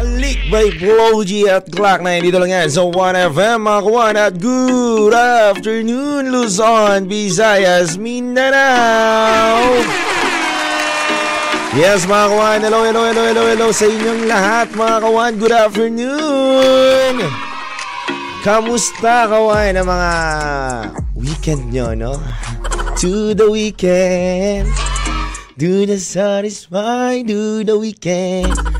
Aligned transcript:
Halik 0.00 0.48
by 0.48 0.72
Floji 0.80 1.44
at 1.44 1.68
Clock 1.68 2.00
9 2.00 2.24
Dito 2.24 2.40
lang 2.40 2.48
yan. 2.48 2.72
Sa 2.72 2.88
1FM 2.88 3.60
mga 3.60 3.80
kawan 3.84 4.16
At 4.16 4.34
good 4.40 5.12
afternoon 5.12 6.32
Luzon, 6.32 7.04
Visayas, 7.04 8.00
Mindanao. 8.00 9.60
Yes 11.76 12.08
mga 12.08 12.26
kawan, 12.32 12.58
hello, 12.64 12.80
hello, 12.88 13.02
hello, 13.12 13.22
hello, 13.28 13.44
hello 13.44 13.68
sa 13.76 13.84
inyong 13.92 14.24
lahat 14.24 14.72
mga 14.72 14.96
kawan. 15.04 15.32
Good 15.36 15.52
afternoon. 15.68 17.14
Kamusta 18.40 19.28
kawan 19.28 19.76
ang 19.76 19.84
mga 19.84 20.12
weekend 21.12 21.76
nyo 21.76 21.92
no? 21.92 22.16
To 23.04 23.36
the 23.36 23.52
weekend. 23.52 24.64
Do 25.60 25.84
the 25.84 26.00
satisfy, 26.00 27.20
do 27.20 27.60
the 27.68 27.76
weekend 27.76 28.79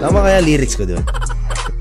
Tama 0.00 0.24
kaya 0.24 0.40
lyrics 0.40 0.80
ko 0.80 0.88
doon. 0.88 1.04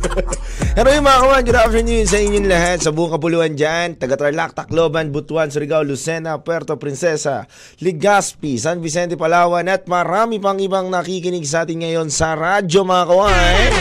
Hello 0.76 0.92
yung 0.92 1.08
mga 1.08 1.20
kawan, 1.24 1.44
good 1.48 1.60
afternoon 1.60 2.04
sa 2.04 2.20
inyong 2.20 2.48
lahat 2.52 2.78
sa 2.84 2.92
buong 2.92 3.16
kapuluan 3.16 3.56
dyan. 3.56 3.96
Taga 3.96 4.20
Tarlac, 4.20 4.52
Tacloban, 4.52 5.08
Butuan, 5.08 5.48
Surigao, 5.48 5.88
Lucena, 5.88 6.36
Puerto 6.44 6.76
Princesa, 6.76 7.48
Legazpi, 7.80 8.60
San 8.60 8.84
Vicente, 8.84 9.16
Palawan 9.16 9.72
at 9.72 9.88
marami 9.88 10.36
pang 10.44 10.60
ibang 10.60 10.92
nakikinig 10.92 11.48
sa 11.48 11.64
atin 11.64 11.80
ngayon 11.80 12.12
sa 12.12 12.36
radyo 12.36 12.84
mga 12.84 13.06
kawan 13.08 13.72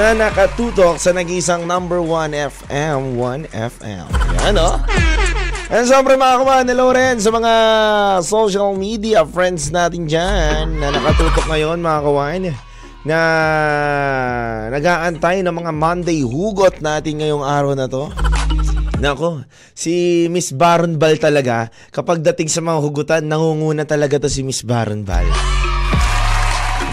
na 0.00 0.06
nakatutok 0.16 0.96
sa 0.96 1.12
nag-isang 1.12 1.68
number 1.68 2.00
1 2.00 2.32
FM, 2.32 3.20
1 3.20 3.52
FM. 3.52 4.06
Yan 4.48 4.56
o. 4.56 4.64
Oh. 4.64 4.76
And 5.68 5.84
sobrang 5.84 6.16
mga 6.16 6.40
kawan, 6.40 6.64
hello 6.72 6.88
rin 6.88 7.20
sa 7.20 7.28
mga 7.28 7.52
social 8.24 8.72
media 8.72 9.28
friends 9.28 9.68
natin 9.68 10.08
dyan 10.08 10.80
na 10.80 10.88
nakatutok 10.88 11.52
ngayon 11.52 11.84
mga 11.84 12.00
kawan 12.00 12.42
na 13.04 13.20
nag-aantay 14.72 15.44
ng 15.44 15.52
mga 15.52 15.72
Monday 15.76 16.24
hugot 16.24 16.80
natin 16.80 17.20
ngayong 17.20 17.44
araw 17.44 17.76
na 17.76 17.84
to. 17.84 18.08
Nako, 18.96 19.44
si 19.76 20.24
Miss 20.32 20.56
Baron 20.56 20.96
Bal 20.96 21.20
talaga, 21.20 21.68
kapag 21.92 22.24
dating 22.24 22.48
sa 22.48 22.64
mga 22.64 22.80
hugutan, 22.80 23.22
nangunguna 23.28 23.84
talaga 23.84 24.16
to 24.16 24.32
si 24.32 24.40
Miss 24.40 24.64
Baron 24.64 25.04
Bal. 25.04 25.28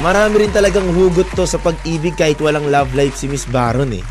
Marami 0.04 0.44
rin 0.44 0.52
talagang 0.52 0.92
hugot 0.92 1.32
to 1.32 1.48
sa 1.48 1.62
pag-ibig 1.62 2.20
kahit 2.20 2.42
walang 2.44 2.68
love 2.68 2.92
life 2.92 3.16
si 3.16 3.32
Miss 3.32 3.48
Baron 3.48 3.96
eh. 3.96 4.04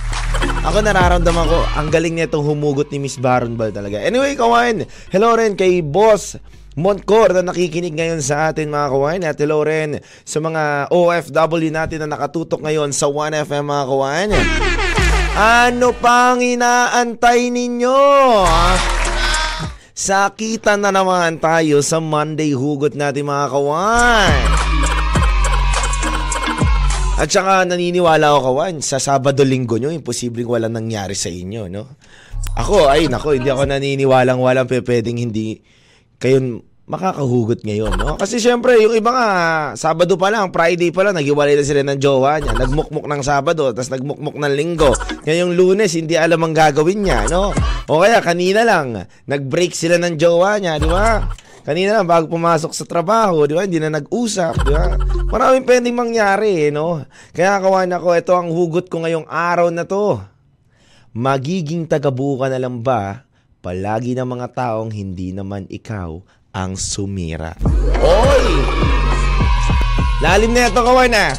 Ako 0.65 0.81
nararamdaman 0.81 1.47
ko, 1.51 1.61
ang 1.77 1.93
galing 1.93 2.17
nitong 2.17 2.47
humugot 2.47 2.89
ni 2.89 3.03
Miss 3.03 3.21
Baron 3.21 3.61
Bal 3.61 3.77
talaga. 3.77 4.01
Anyway, 4.01 4.39
kawan, 4.39 4.89
hello 5.13 5.37
rin 5.37 5.53
kay 5.53 5.85
Boss 5.85 6.41
Montcor 6.81 7.37
na 7.37 7.45
nakikinig 7.45 7.93
ngayon 7.93 8.25
sa 8.25 8.49
atin 8.49 8.73
mga 8.73 8.89
kawain 8.89 9.23
at 9.29 9.37
hello 9.37 9.61
rin 9.61 10.01
sa 10.25 10.41
mga 10.41 10.89
OFW 10.89 11.69
natin 11.69 12.09
na 12.09 12.17
nakatutok 12.17 12.65
ngayon 12.65 12.97
sa 12.97 13.13
1FM 13.13 13.69
mga 13.69 13.85
kawain. 13.85 14.31
Ano 15.37 15.93
pang 15.93 16.41
inaantay 16.41 17.53
ninyo? 17.53 18.01
Sakitan 19.93 20.81
na 20.81 20.89
naman 20.89 21.37
tayo 21.37 21.85
sa 21.85 22.01
Monday 22.01 22.57
hugot 22.57 22.97
natin 22.97 23.29
mga 23.29 23.47
kawan. 23.53 24.33
At 27.21 27.29
saka 27.29 27.69
naniniwala 27.69 28.33
ako 28.33 28.41
kawan, 28.49 28.81
sa 28.81 28.97
Sabado-Linggo 28.97 29.77
nyo, 29.77 29.93
imposibleng 29.93 30.49
walang 30.49 30.73
nangyari 30.73 31.13
sa 31.13 31.29
inyo, 31.29 31.69
no? 31.69 32.01
Ako, 32.57 32.89
ay 32.89 33.13
nako, 33.13 33.37
hindi 33.37 33.53
ako 33.53 33.69
naniniwalang 33.69 34.41
walang 34.41 34.65
pwedeng 34.65 35.21
hindi 35.21 35.61
kayo 36.17 36.65
makakahugot 36.91 37.63
ngayon, 37.63 37.95
no? 37.95 38.19
Kasi 38.19 38.43
syempre, 38.43 38.75
yung 38.83 38.99
iba 38.99 39.15
nga, 39.15 39.29
Sabado 39.79 40.19
pa 40.19 40.27
lang, 40.35 40.51
Friday 40.51 40.91
pa 40.91 41.07
lang, 41.07 41.15
naghiwalay 41.15 41.55
na 41.55 41.63
sila 41.63 41.87
ng 41.87 42.03
jowa 42.03 42.43
niya. 42.43 42.53
Nagmukmuk 42.59 43.07
ng 43.07 43.23
Sabado, 43.23 43.71
tapos 43.71 43.95
nagmukmuk 43.95 44.35
ng 44.35 44.53
Linggo. 44.59 44.91
Ngayong 45.23 45.55
Lunes, 45.55 45.95
hindi 45.95 46.19
alam 46.19 46.43
ang 46.43 46.51
gagawin 46.51 47.07
niya, 47.07 47.31
no? 47.31 47.55
O 47.87 48.03
kaya, 48.03 48.19
kanina 48.19 48.67
lang, 48.67 49.07
nag-break 49.31 49.71
sila 49.71 50.03
ng 50.03 50.19
jowa 50.19 50.59
niya, 50.59 50.83
di 50.83 50.91
ba? 50.91 51.31
Kanina 51.63 51.95
lang, 51.95 52.11
bago 52.11 52.27
pumasok 52.27 52.75
sa 52.75 52.83
trabaho, 52.83 53.47
di 53.47 53.55
ba? 53.55 53.63
Hindi 53.63 53.79
na 53.79 53.95
nag-usap, 53.95 54.67
di 54.67 54.73
ba? 54.75 54.99
Maraming 55.31 55.63
pwedeng 55.71 55.95
mangyari, 55.95 56.67
eh, 56.67 56.71
no? 56.75 57.07
Kaya 57.31 57.63
kawan 57.63 57.95
ako, 57.95 58.19
ito 58.19 58.33
ang 58.35 58.51
hugot 58.51 58.91
ko 58.91 59.07
ngayong 59.07 59.31
araw 59.31 59.71
na 59.71 59.87
to. 59.87 60.19
Magiging 61.15 61.87
tagabuka 61.87 62.51
na 62.51 62.59
lang 62.59 62.83
ba 62.83 63.31
palagi 63.61 64.17
ng 64.17 64.25
mga 64.25 64.49
taong 64.57 64.89
hindi 64.89 65.37
naman 65.37 65.69
ikaw 65.69 66.25
ang 66.51 66.75
sumira. 66.75 67.55
Oy! 68.03 68.47
Lalim 70.21 70.53
na 70.53 70.69
ito, 70.69 70.81
kawan 70.83 71.17
ah. 71.17 71.33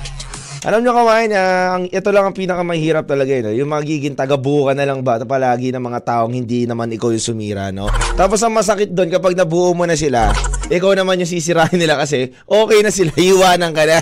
Alam 0.61 0.85
nyo 0.85 0.94
kawain, 0.94 1.33
uh, 1.33 1.73
ang, 1.73 1.83
ito 1.89 2.09
lang 2.13 2.29
ang 2.29 2.38
pinakamahirap 2.38 3.09
talaga 3.09 3.33
yun. 3.33 3.50
Eh, 3.50 3.55
yung 3.57 3.73
magiging 3.73 4.13
taga-buka 4.13 4.77
na 4.77 4.85
lang 4.85 5.01
ba 5.01 5.17
palagi 5.17 5.73
ng 5.73 5.81
mga 5.81 6.05
taong 6.05 6.38
hindi 6.38 6.69
naman 6.69 6.94
ikaw 6.94 7.09
yung 7.09 7.25
sumira, 7.33 7.73
no? 7.73 7.89
Tapos 8.13 8.38
ang 8.45 8.53
masakit 8.53 8.94
doon 8.94 9.09
kapag 9.09 9.33
nabuo 9.33 9.73
mo 9.73 9.89
na 9.89 9.97
sila, 9.97 10.29
ikaw 10.69 10.94
naman 10.94 11.17
yung 11.17 11.33
sisirahin 11.33 11.81
nila 11.81 11.97
kasi 11.97 12.29
okay 12.45 12.85
na 12.85 12.94
sila, 12.94 13.09
iwanan 13.33 13.73
ka 13.73 13.89
na. 13.89 13.97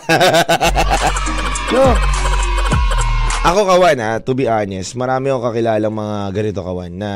no? 1.80 2.19
Ako 3.40 3.64
kawan 3.64 4.04
ha, 4.04 4.20
to 4.20 4.36
be 4.36 4.52
honest, 4.52 5.00
marami 5.00 5.32
akong 5.32 5.48
kakilalang 5.48 5.96
mga 5.96 6.18
ganito 6.36 6.60
kawan 6.60 6.92
na 6.92 7.12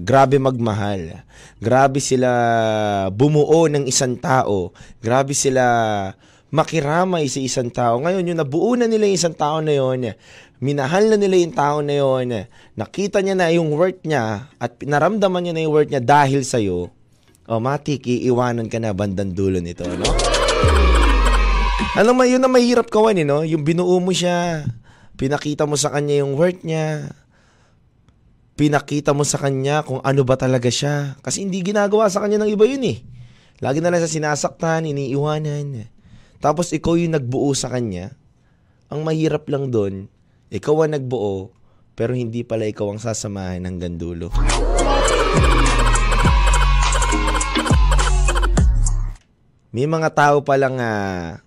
grabe 0.00 0.40
magmahal. 0.40 1.20
Grabe 1.60 2.00
sila 2.00 2.30
bumuo 3.12 3.68
ng 3.68 3.84
isang 3.84 4.16
tao. 4.16 4.72
Grabe 5.04 5.36
sila 5.36 5.60
makiramay 6.48 7.28
sa 7.28 7.44
isang 7.44 7.68
tao. 7.68 8.00
Ngayon, 8.00 8.32
yung 8.32 8.40
nabuo 8.40 8.80
na 8.80 8.88
nila 8.88 9.12
yung 9.12 9.18
isang 9.20 9.36
tao 9.36 9.60
na 9.60 9.76
yon, 9.76 10.16
minahal 10.56 11.04
na 11.12 11.20
nila 11.20 11.36
yung 11.36 11.52
tao 11.52 11.84
na 11.84 12.00
yon, 12.00 12.48
nakita 12.72 13.20
niya 13.20 13.36
na 13.36 13.52
yung 13.52 13.68
worth 13.76 14.00
niya 14.08 14.48
at 14.56 14.80
naramdaman 14.80 15.44
niya 15.44 15.52
na 15.52 15.62
yung 15.68 15.74
worth 15.76 15.92
niya 15.92 16.00
dahil 16.00 16.48
sa'yo, 16.48 16.88
o 17.44 17.52
matik, 17.60 18.08
iiwanan 18.08 18.72
ka 18.72 18.80
na 18.80 18.96
bandang 18.96 19.36
dulo 19.36 19.60
nito, 19.60 19.84
no? 19.84 20.08
Ano 21.92 22.16
ma, 22.16 22.24
yun 22.24 22.40
na 22.40 22.48
mahirap 22.48 22.88
kawan, 22.88 23.20
eh, 23.20 23.28
no? 23.28 23.44
Yung 23.44 23.64
binuo 23.68 24.00
mo 24.00 24.16
siya, 24.16 24.64
Pinakita 25.18 25.66
mo 25.66 25.74
sa 25.74 25.90
kanya 25.90 26.22
yung 26.22 26.38
worth 26.38 26.62
niya. 26.62 27.10
Pinakita 28.54 29.10
mo 29.10 29.26
sa 29.26 29.42
kanya 29.42 29.82
kung 29.82 29.98
ano 30.06 30.22
ba 30.22 30.38
talaga 30.38 30.70
siya. 30.70 31.18
Kasi 31.26 31.42
hindi 31.42 31.58
ginagawa 31.66 32.06
sa 32.06 32.22
kanya 32.22 32.46
ng 32.46 32.54
iba 32.54 32.62
yun 32.62 32.86
eh. 32.86 33.02
Lagi 33.58 33.82
na 33.82 33.90
lang 33.90 33.98
sa 33.98 34.06
sinasaktan, 34.06 34.86
iniiwanan. 34.86 35.90
Tapos 36.38 36.70
ikaw 36.70 36.94
yung 36.94 37.18
nagbuo 37.18 37.50
sa 37.58 37.66
kanya. 37.66 38.14
Ang 38.94 39.02
mahirap 39.02 39.50
lang 39.50 39.74
doon, 39.74 40.06
ikaw 40.54 40.86
ang 40.86 40.94
nagbuo, 40.94 41.50
pero 41.98 42.14
hindi 42.14 42.46
pala 42.46 42.70
ikaw 42.70 42.94
ang 42.94 43.02
sasamahan 43.02 43.66
hanggang 43.66 43.98
dulo. 43.98 44.30
May 49.74 49.90
mga 49.90 50.14
tao 50.14 50.46
palang 50.46 50.78
uh, 50.78 51.42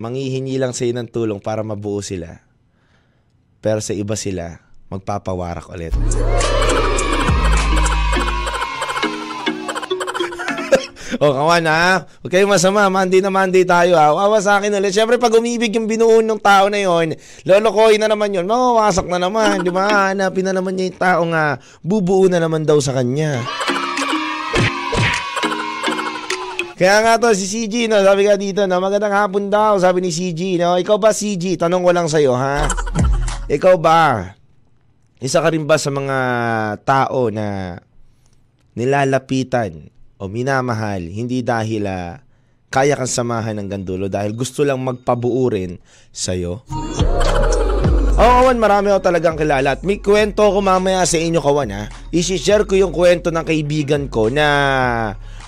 manghihingi 0.00 0.56
lang 0.56 0.72
sa 0.72 0.88
ng 0.88 1.12
tulong 1.12 1.44
para 1.44 1.60
mabuo 1.60 2.00
sila. 2.00 2.51
Pero 3.62 3.78
sa 3.78 3.94
iba 3.94 4.18
sila, 4.18 4.58
magpapawarak 4.90 5.70
ulit. 5.70 5.94
o, 11.14 11.22
oh, 11.22 11.32
kawan 11.38 11.70
ha. 11.70 12.02
Huwag 12.26 12.30
kayong 12.34 12.50
masama. 12.50 12.90
Monday 12.90 13.22
na 13.22 13.30
Monday 13.30 13.62
tayo 13.62 13.94
ha. 13.94 14.10
Wawa 14.10 14.42
sa 14.42 14.58
akin 14.58 14.74
ulit. 14.74 14.90
Siyempre, 14.90 15.14
pag 15.14 15.38
umibig 15.38 15.70
yung 15.78 15.86
binuo 15.86 16.18
ng 16.18 16.42
tao 16.42 16.66
na 16.66 16.82
yon, 16.82 17.14
lolokoy 17.46 18.02
na 18.02 18.10
naman 18.10 18.34
yon, 18.34 18.50
mawawasak 18.50 19.06
na 19.06 19.22
naman. 19.22 19.62
Di 19.62 19.70
ba? 19.70 20.10
Hanapin 20.10 20.42
na 20.42 20.58
naman 20.58 20.74
niya 20.74 20.90
yung 20.90 20.98
tao 20.98 21.22
nga 21.30 21.62
bubuo 21.86 22.26
na 22.26 22.42
naman 22.42 22.66
daw 22.66 22.82
sa 22.82 22.98
kanya. 22.98 23.46
Kaya 26.74 26.98
nga 26.98 27.14
to, 27.14 27.30
si 27.30 27.46
CG, 27.46 27.86
no, 27.86 28.02
sabi 28.02 28.26
ka 28.26 28.34
dito, 28.34 28.66
no, 28.66 28.82
magandang 28.82 29.14
hapon 29.14 29.46
daw, 29.46 29.78
sabi 29.78 30.02
ni 30.02 30.10
CG, 30.10 30.58
no, 30.58 30.74
ikaw 30.74 30.98
ba 30.98 31.14
CG? 31.14 31.54
Tanong 31.54 31.86
ko 31.86 31.94
lang 31.94 32.10
sa'yo, 32.10 32.34
ha? 32.34 32.66
Ikaw 33.50 33.74
ba, 33.74 34.32
isa 35.18 35.42
ka 35.42 35.50
rin 35.50 35.66
ba 35.66 35.74
sa 35.74 35.90
mga 35.90 36.18
tao 36.86 37.26
na 37.34 37.78
nilalapitan 38.78 39.90
o 40.18 40.30
minamahal 40.30 41.02
hindi 41.10 41.42
dahil 41.42 41.82
uh, 41.84 42.22
kaya 42.70 42.94
kang 42.94 43.10
samahan 43.10 43.58
ng 43.58 43.68
gandulo 43.68 44.06
dahil 44.06 44.32
gusto 44.32 44.62
lang 44.62 44.78
magpabuo 44.80 45.50
rin 45.50 45.82
sa'yo? 46.14 46.62
Oo, 48.12 48.42
kawan, 48.52 48.60
marami 48.60 48.92
ako 48.92 49.00
talagang 49.08 49.40
kilala. 49.40 49.74
At 49.74 49.82
may 49.88 49.98
kwento 49.98 50.44
ko 50.44 50.60
mamaya 50.60 51.02
sa 51.08 51.16
inyo, 51.16 51.40
kawan, 51.40 51.72
ha. 51.72 51.82
I-share 52.12 52.68
ko 52.68 52.76
yung 52.76 52.92
kwento 52.92 53.32
ng 53.32 53.40
kaibigan 53.40 54.06
ko 54.12 54.28
na 54.28 54.46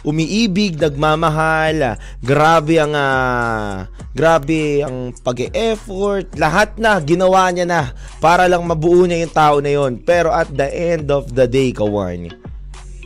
umiibig, 0.04 0.76
nagmamahal, 0.76 1.96
grabe 2.20 2.76
ang 2.76 2.92
ah, 2.92 3.88
grabe 4.12 4.84
ang 4.84 5.16
pag-effort, 5.24 6.36
lahat 6.36 6.76
na 6.76 7.00
ginawa 7.00 7.48
niya 7.50 7.64
na 7.64 7.82
para 8.20 8.44
lang 8.46 8.62
mabuo 8.68 9.08
niya 9.08 9.24
yung 9.24 9.34
tao 9.34 9.56
na 9.64 9.72
yon. 9.72 9.98
Pero 10.04 10.30
at 10.30 10.52
the 10.52 10.68
end 10.68 11.08
of 11.08 11.32
the 11.32 11.48
day, 11.48 11.72
kawan, 11.72 12.30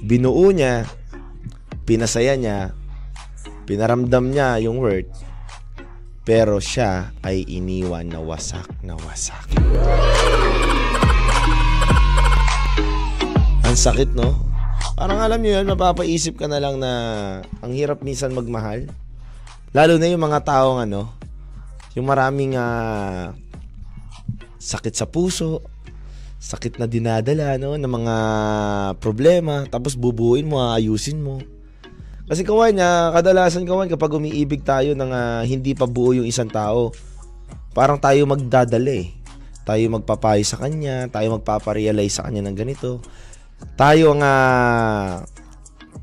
binuo 0.02 0.50
niya, 0.50 0.90
pinasaya 1.86 2.34
niya, 2.34 2.74
pinaramdam 3.64 4.34
niya 4.34 4.58
yung 4.58 4.82
worth, 4.82 5.08
pero 6.26 6.58
siya 6.58 7.14
ay 7.22 7.46
iniwan 7.46 8.10
na 8.10 8.20
wasak 8.20 8.66
na 8.82 8.98
wasak. 9.06 9.48
Ang 13.64 13.76
sakit, 13.78 14.12
no? 14.18 14.57
Parang 14.98 15.22
alam 15.22 15.38
niyo 15.38 15.62
yun, 15.62 15.70
mapapaisip 15.70 16.42
ka 16.42 16.50
na 16.50 16.58
lang 16.58 16.82
na 16.82 16.92
ang 17.62 17.70
hirap 17.70 18.02
minsan 18.02 18.34
magmahal. 18.34 18.90
Lalo 19.70 19.94
na 19.94 20.10
yung 20.10 20.24
mga 20.24 20.42
taong 20.42 20.82
ano, 20.82 21.14
yung 21.94 22.10
maraming 22.10 22.58
ah, 22.58 23.30
sakit 24.58 24.94
sa 24.98 25.06
puso, 25.06 25.62
sakit 26.38 26.82
na 26.82 26.90
dinadala, 26.90 27.58
no, 27.58 27.78
ng 27.78 27.86
mga 27.90 28.16
problema, 28.98 29.66
tapos 29.70 29.94
bubuin 29.94 30.46
mo, 30.46 30.62
ayusin 30.74 31.22
mo. 31.22 31.38
Kasi 32.28 32.44
kawan 32.44 32.76
niya, 32.76 33.14
kadalasan 33.14 33.64
kawan 33.64 33.88
kapag 33.88 34.12
umiibig 34.12 34.60
tayo 34.66 34.92
ng 34.98 35.10
ah, 35.14 35.42
hindi 35.46 35.72
pa 35.78 35.86
buo 35.86 36.10
yung 36.10 36.26
isang 36.26 36.50
tao, 36.50 36.90
parang 37.72 38.02
tayo 38.02 38.26
magdadala 38.26 38.92
eh. 38.98 39.14
Tayo 39.62 39.84
magpapayo 39.92 40.40
sa 40.48 40.56
kanya, 40.58 41.06
tayo 41.12 41.38
magpaparealize 41.38 42.18
sa 42.18 42.24
kanya 42.24 42.48
ng 42.48 42.56
ganito. 42.56 43.04
Tayo 43.78 44.14
ang 44.14 44.22
ah, 44.22 45.22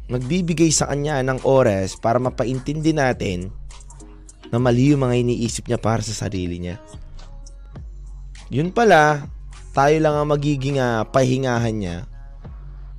nagbibigay 0.07 0.71
sa 0.71 0.87
kanya 0.89 1.19
ng 1.21 1.43
oras 1.43 1.99
para 1.99 2.21
mapaintindi 2.21 2.95
natin 2.95 3.51
na 4.49 4.57
mali 4.61 4.95
yung 4.95 5.03
mga 5.03 5.19
iniisip 5.25 5.67
niya 5.67 5.81
para 5.81 5.99
sa 5.99 6.13
sarili 6.13 6.61
niya. 6.61 6.79
Yun 8.53 8.71
pala, 8.71 9.27
tayo 9.75 9.97
lang 9.99 10.15
ang 10.15 10.29
magiging 10.31 10.79
ah, 10.79 11.03
pahingahan 11.03 11.75
niya 11.75 11.97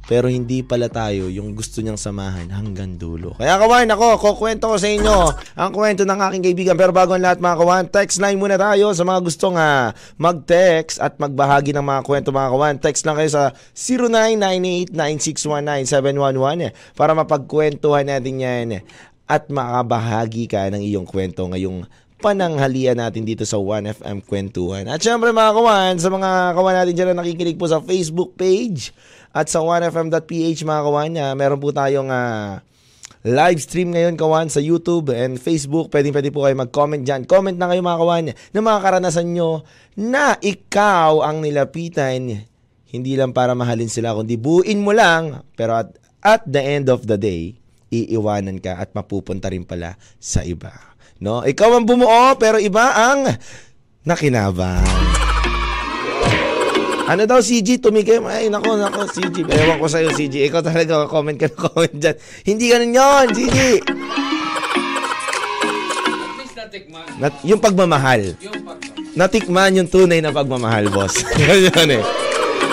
pero 0.07 0.31
hindi 0.31 0.63
pala 0.63 0.87
tayo 0.87 1.27
yung 1.27 1.59
gusto 1.59 1.83
niyang 1.83 1.99
samahan 1.99 2.47
hanggang 2.55 2.95
dulo. 2.95 3.35
Kaya 3.35 3.59
kawan, 3.59 3.91
ako, 3.91 4.23
kukwento 4.23 4.71
ko 4.71 4.79
sa 4.79 4.87
inyo 4.87 5.35
ang 5.59 5.75
kwento 5.75 6.07
ng 6.07 6.21
aking 6.31 6.43
kaibigan. 6.47 6.79
Pero 6.79 6.95
bago 6.95 7.19
ang 7.19 7.27
lahat 7.27 7.43
mga 7.43 7.59
kawan, 7.59 7.91
text 7.91 8.23
line 8.23 8.39
muna 8.39 8.55
tayo 8.55 8.95
sa 8.95 9.03
mga 9.03 9.21
gustong 9.27 9.59
uh, 9.59 9.91
mag-text 10.15 11.03
at 11.03 11.19
magbahagi 11.19 11.75
ng 11.75 11.83
mga 11.83 12.07
kwento 12.07 12.31
mga 12.31 12.51
kawan. 12.55 12.79
Text 12.79 13.03
lang 13.03 13.19
kayo 13.19 13.31
sa 13.35 13.51
0998-9619711 14.95 16.71
eh, 16.71 16.73
para 16.95 17.11
mapagkwentuhan 17.19 18.07
natin 18.07 18.35
yan 18.39 18.79
eh, 18.79 18.87
at 19.27 19.51
makabahagi 19.51 20.47
ka 20.47 20.71
ng 20.71 20.87
iyong 20.87 21.03
kwento 21.03 21.51
ngayong 21.51 21.83
pananghalian 22.17 22.97
natin 22.97 23.29
dito 23.29 23.45
sa 23.45 23.61
1FM 23.61 24.25
Kwentuhan. 24.25 24.89
At 24.89 25.05
syempre 25.05 25.37
mga 25.37 25.53
kawan, 25.53 25.95
sa 26.01 26.09
mga 26.09 26.57
kawan 26.57 26.75
natin 26.81 26.95
dyan 26.97 27.09
na 27.13 27.21
nakikinig 27.21 27.61
po 27.61 27.69
sa 27.69 27.83
Facebook 27.83 28.39
page 28.41 28.95
at 29.37 29.53
sa 29.53 29.61
1FM.ph 29.61 30.65
mga 30.65 30.83
kawan, 30.89 31.13
uh, 31.21 31.35
meron 31.37 31.61
po 31.61 31.69
tayong 31.69 32.09
uh, 32.09 32.65
live 33.21 33.61
stream 33.61 33.93
ngayon 33.93 34.17
kawan 34.17 34.49
sa 34.49 34.65
YouTube 34.65 35.13
and 35.13 35.37
Facebook. 35.37 35.93
Pwede 35.93 36.09
pwede 36.09 36.33
po 36.33 36.49
kayo 36.49 36.57
mag-comment 36.57 37.05
dyan. 37.05 37.29
Comment 37.29 37.53
na 37.53 37.69
kayo 37.69 37.85
mga 37.85 38.01
kawan 38.01 38.27
ng 38.33 38.65
mga 38.65 38.81
karanasan 38.81 39.37
nyo 39.37 39.61
na 39.93 40.41
ikaw 40.41 41.21
ang 41.21 41.45
nilapitan. 41.45 42.49
Hindi 42.89 43.13
lang 43.13 43.37
para 43.37 43.53
mahalin 43.53 43.93
sila, 43.93 44.17
kundi 44.17 44.41
buuin 44.41 44.81
mo 44.81 44.97
lang. 44.97 45.45
Pero 45.53 45.77
at, 45.77 45.93
at 46.25 46.49
the 46.49 46.63
end 46.65 46.89
of 46.89 47.05
the 47.05 47.21
day, 47.21 47.61
iiwanan 47.93 48.57
ka 48.57 48.81
at 48.81 48.97
mapupunta 48.97 49.53
rin 49.53 49.69
pala 49.69 50.01
sa 50.17 50.41
iba. 50.49 50.73
No? 51.21 51.45
Ikaw 51.45 51.77
ang 51.77 51.85
bumuo 51.85 52.41
pero 52.41 52.57
iba 52.57 52.89
ang 53.13 53.37
nakinabang. 54.01 55.26
Ano 57.07 57.23
daw 57.23 57.39
CG, 57.39 57.79
tumigay 57.79 58.19
mo. 58.19 58.27
Ay, 58.27 58.51
nako, 58.51 58.75
nako, 58.75 59.07
CG. 59.07 59.47
Ewan 59.47 59.79
ko 59.79 59.87
sa'yo, 59.87 60.11
CG. 60.11 60.43
Ikaw 60.51 60.59
talaga, 60.59 61.07
comment 61.07 61.39
ka 61.39 61.47
na 61.47 61.59
comment 61.59 61.95
dyan. 61.95 62.17
Hindi 62.43 62.65
ganun 62.67 62.99
yon 62.99 63.27
CG. 63.31 63.59
Nat 67.17 67.35
yung 67.47 67.63
pagmamahal. 67.63 68.35
Natikman 69.17 69.79
yung 69.79 69.89
tunay 69.89 70.21
na 70.21 70.35
pagmamahal, 70.35 70.93
boss. 70.93 71.25
Yan 71.73 71.89
eh. 71.89 72.05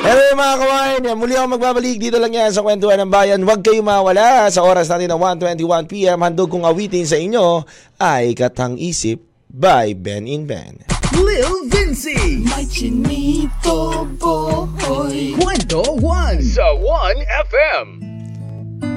Yung 0.03 0.35
mga 0.35 0.55
kawain, 0.59 1.03
muli 1.15 1.33
ako 1.39 1.47
magbabalik 1.55 1.95
dito 1.95 2.19
lang 2.19 2.35
yan 2.35 2.51
sa 2.51 2.59
kwentuhan 2.59 2.99
ng 2.99 3.13
bayan. 3.13 3.39
Huwag 3.47 3.63
kayo 3.63 3.79
mawala 3.79 4.51
sa 4.51 4.59
oras 4.59 4.91
natin 4.91 5.15
ng 5.15 5.21
1.21pm. 5.55 6.19
Handog 6.19 6.51
kong 6.51 6.67
awitin 6.67 7.07
sa 7.07 7.15
inyo 7.15 7.63
ay 8.01 8.35
Katang 8.35 8.75
Isip 8.75 9.23
by 9.47 9.95
Ben 9.95 10.27
in 10.27 10.43
Ben. 10.43 11.02
Lil 11.11 11.67
Vinci 11.67 12.39
May 12.47 12.63
chinito 12.63 14.07
boy 14.15 15.35
Kwento 15.35 15.83
1 15.99 16.39
Sa 16.39 16.71
1FM 16.79 17.87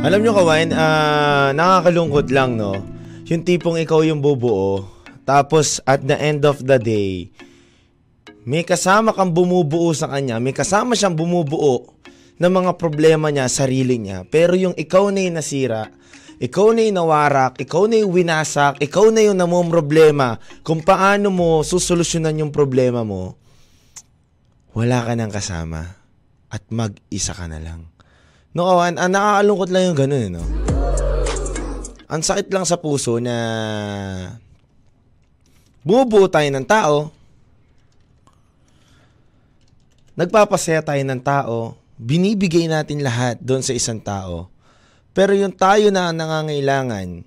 Alam 0.07 0.23
nyo 0.23 0.33
kawain, 0.39 0.71
ah, 0.71 1.51
nakakalungkot 1.51 2.31
lang 2.31 2.55
no. 2.55 2.79
Yung 3.27 3.43
tipong 3.43 3.83
ikaw 3.83 4.07
yung 4.07 4.23
bubuo, 4.23 4.87
tapos 5.27 5.83
at 5.83 6.07
the 6.07 6.15
end 6.15 6.47
of 6.47 6.63
the 6.63 6.79
day, 6.79 7.35
may 8.47 8.63
kasama 8.63 9.11
kang 9.11 9.35
bumubuo 9.35 9.91
sa 9.91 10.07
kanya, 10.07 10.39
may 10.39 10.55
kasama 10.55 10.95
siyang 10.95 11.19
bumubuo 11.19 11.99
ng 12.39 12.53
mga 12.53 12.79
problema 12.79 13.35
niya, 13.35 13.51
sarili 13.51 13.99
niya. 13.99 14.23
Pero 14.31 14.55
yung 14.55 14.79
ikaw 14.79 15.11
na 15.11 15.27
yung 15.27 15.43
nasira, 15.43 15.91
ikaw 16.37 16.77
na 16.77 16.85
yung 16.85 17.01
nawarak, 17.01 17.57
ikaw 17.65 17.89
na 17.89 18.05
yung 18.05 18.13
winasak, 18.13 18.77
ikaw 18.85 19.09
na 19.09 19.25
yung 19.25 19.41
namumroblema 19.41 20.37
kung 20.61 20.85
paano 20.85 21.33
mo 21.33 21.65
susolusyonan 21.65 22.45
yung 22.45 22.53
problema 22.53 23.01
mo, 23.01 23.41
wala 24.77 25.01
ka 25.01 25.17
nang 25.17 25.33
kasama 25.33 25.97
at 26.53 26.61
mag-isa 26.69 27.33
ka 27.33 27.49
na 27.49 27.57
lang. 27.57 27.89
No, 28.53 28.69
kawan, 28.69 29.01
ah, 29.01 29.09
nakakalungkot 29.09 29.71
lang 29.73 29.85
yung 29.93 29.99
ganun, 29.99 30.25
eh, 30.29 30.31
no? 30.33 30.45
Ang 32.07 32.23
sakit 32.23 32.53
lang 32.53 32.69
sa 32.69 32.81
puso 32.81 33.17
na 33.19 33.37
bumubuo 35.81 36.29
tayo 36.29 36.49
ng 36.53 36.67
tao, 36.69 37.11
nagpapasaya 40.17 40.85
tayo 40.85 41.01
ng 41.01 41.21
tao, 41.25 41.77
binibigay 41.97 42.69
natin 42.69 43.01
lahat 43.01 43.41
doon 43.41 43.65
sa 43.65 43.73
isang 43.73 44.01
tao. 44.01 44.53
Pero 45.17 45.33
yung 45.33 45.57
tayo 45.57 45.89
na 45.89 46.13
nangangailangan 46.13 47.25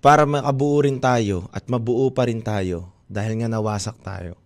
para 0.00 0.24
makabuo 0.24 0.80
rin 0.80 0.96
tayo 0.96 1.44
at 1.52 1.68
mabuo 1.68 2.08
pa 2.08 2.24
rin 2.24 2.40
tayo 2.40 2.88
dahil 3.04 3.36
nga 3.36 3.52
nawasak 3.52 4.00
tayo, 4.00 4.40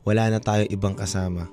wala 0.00 0.32
na 0.32 0.40
tayo 0.40 0.64
ibang 0.72 0.96
kasama. 0.96 1.44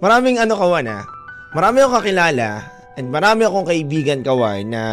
Maraming 0.00 0.40
ano 0.40 0.56
kawan 0.56 0.88
ha, 0.88 1.04
marami 1.52 1.84
akong 1.84 1.96
kakilala 2.00 2.48
and 2.96 3.12
marami 3.12 3.44
akong 3.44 3.68
kaibigan 3.68 4.24
kawan 4.24 4.64
na 4.64 4.84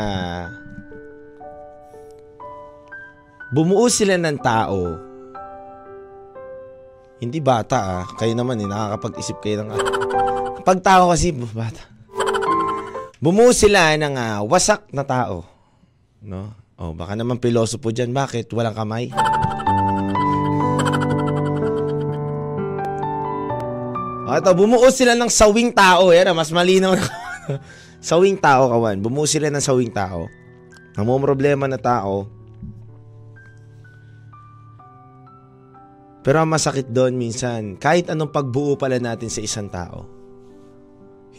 bumuo 3.55 3.87
sila 3.87 4.19
ng 4.19 4.37
tao 4.43 5.09
hindi 7.19 7.43
bata 7.43 7.79
ah. 7.99 8.05
Kayo 8.15 8.31
naman 8.31 8.63
eh, 8.63 8.67
nakakapag-isip 8.67 9.43
kayo 9.43 9.67
ng... 9.67 9.75
Pag 10.63 10.79
tao 10.83 11.09
kasi, 11.11 11.31
bata. 11.33 11.87
Bumuo 13.19 13.51
sila 13.51 13.99
ng 13.99 14.15
uh, 14.15 14.39
wasak 14.47 14.87
na 14.95 15.03
tao. 15.03 15.43
No? 16.23 16.55
Oh, 16.79 16.95
baka 16.95 17.19
naman 17.19 17.43
pilosopo 17.43 17.91
dyan. 17.91 18.15
Bakit? 18.15 18.47
Walang 18.55 18.75
kamay? 18.75 19.11
Oh, 24.29 24.35
ito, 24.37 24.51
bumuo 24.55 24.87
sila 24.87 25.19
ng 25.19 25.27
sawing 25.27 25.75
tao. 25.75 26.15
Yan, 26.15 26.31
mas 26.31 26.53
malinaw 26.55 26.95
na. 26.95 27.03
sawing 27.99 28.39
tao, 28.39 28.71
kawan. 28.71 29.03
Bumuo 29.03 29.27
sila 29.27 29.51
ng 29.51 29.59
sawing 29.59 29.91
tao. 29.91 30.31
Ang 30.95 31.07
problema 31.19 31.67
na 31.67 31.79
tao, 31.79 32.39
Pero 36.19 36.43
ang 36.43 36.51
masakit 36.51 36.91
doon 36.91 37.15
minsan, 37.15 37.79
kahit 37.79 38.11
anong 38.11 38.35
pagbuo 38.35 38.75
pala 38.75 38.99
natin 38.99 39.31
sa 39.31 39.39
isang 39.39 39.71
tao, 39.71 40.18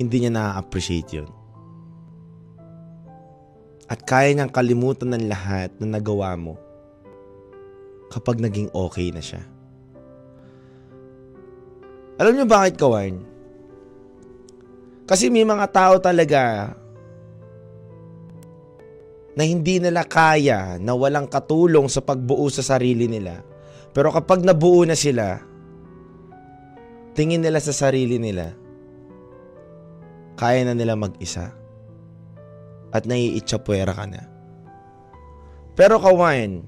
hindi 0.01 0.17
niya 0.25 0.33
na-appreciate 0.33 1.11
yun. 1.13 1.29
At 3.85 4.01
kaya 4.09 4.33
niyang 4.33 4.49
kalimutan 4.49 5.13
ng 5.13 5.29
lahat 5.29 5.77
na 5.77 6.01
nagawa 6.01 6.33
mo 6.41 6.57
kapag 8.09 8.41
naging 8.41 8.73
okay 8.73 9.13
na 9.13 9.21
siya. 9.21 9.45
Alam 12.17 12.41
niyo 12.41 12.47
bakit, 12.49 12.81
Kawan? 12.81 13.21
Kasi 15.05 15.29
may 15.29 15.45
mga 15.45 15.69
tao 15.69 16.01
talaga 16.01 16.73
na 19.37 19.43
hindi 19.45 19.77
nila 19.85 20.09
kaya 20.09 20.81
na 20.81 20.97
walang 20.97 21.29
katulong 21.29 21.93
sa 21.93 22.01
pagbuo 22.01 22.49
sa 22.49 22.65
sarili 22.65 23.05
nila 23.05 23.51
pero 23.91 24.15
kapag 24.15 24.47
nabuo 24.47 24.87
na 24.87 24.95
sila, 24.95 25.43
tingin 27.19 27.43
nila 27.43 27.59
sa 27.59 27.75
sarili 27.75 28.23
nila, 28.23 28.55
kaya 30.41 30.65
na 30.65 30.73
nila 30.73 30.97
mag-isa. 30.97 31.53
At 32.97 33.05
naiitsapwera 33.05 33.93
ka 33.93 34.09
na. 34.09 34.25
Pero 35.77 36.01
kawain, 36.01 36.65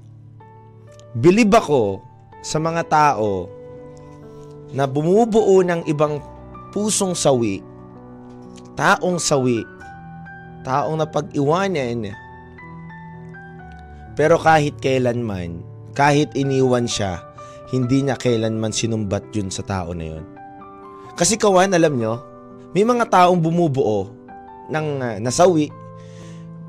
bilib 1.16 1.56
ako 1.56 2.04
sa 2.44 2.60
mga 2.60 2.84
tao 2.92 3.48
na 4.76 4.84
bumubuo 4.84 5.64
ng 5.64 5.88
ibang 5.88 6.20
pusong 6.68 7.16
sawi, 7.16 7.64
taong 8.76 9.16
sawi, 9.16 9.64
taong 10.68 11.00
napag-iwanan, 11.00 12.12
pero 14.12 14.36
kahit 14.36 14.76
kailanman, 14.84 15.64
kahit 15.96 16.28
iniwan 16.36 16.84
siya, 16.84 17.24
hindi 17.72 18.04
niya 18.04 18.20
kailanman 18.20 18.72
sinumbat 18.72 19.24
yun 19.32 19.48
sa 19.48 19.64
tao 19.64 19.96
na 19.96 20.16
yun. 20.16 20.24
Kasi 21.16 21.40
kawan, 21.40 21.72
alam 21.72 21.96
nyo, 21.96 22.31
may 22.72 22.84
mga 22.88 23.04
taong 23.08 23.36
bumubuo 23.36 24.08
ng 24.72 24.86
uh, 25.00 25.16
nasawi, 25.20 25.68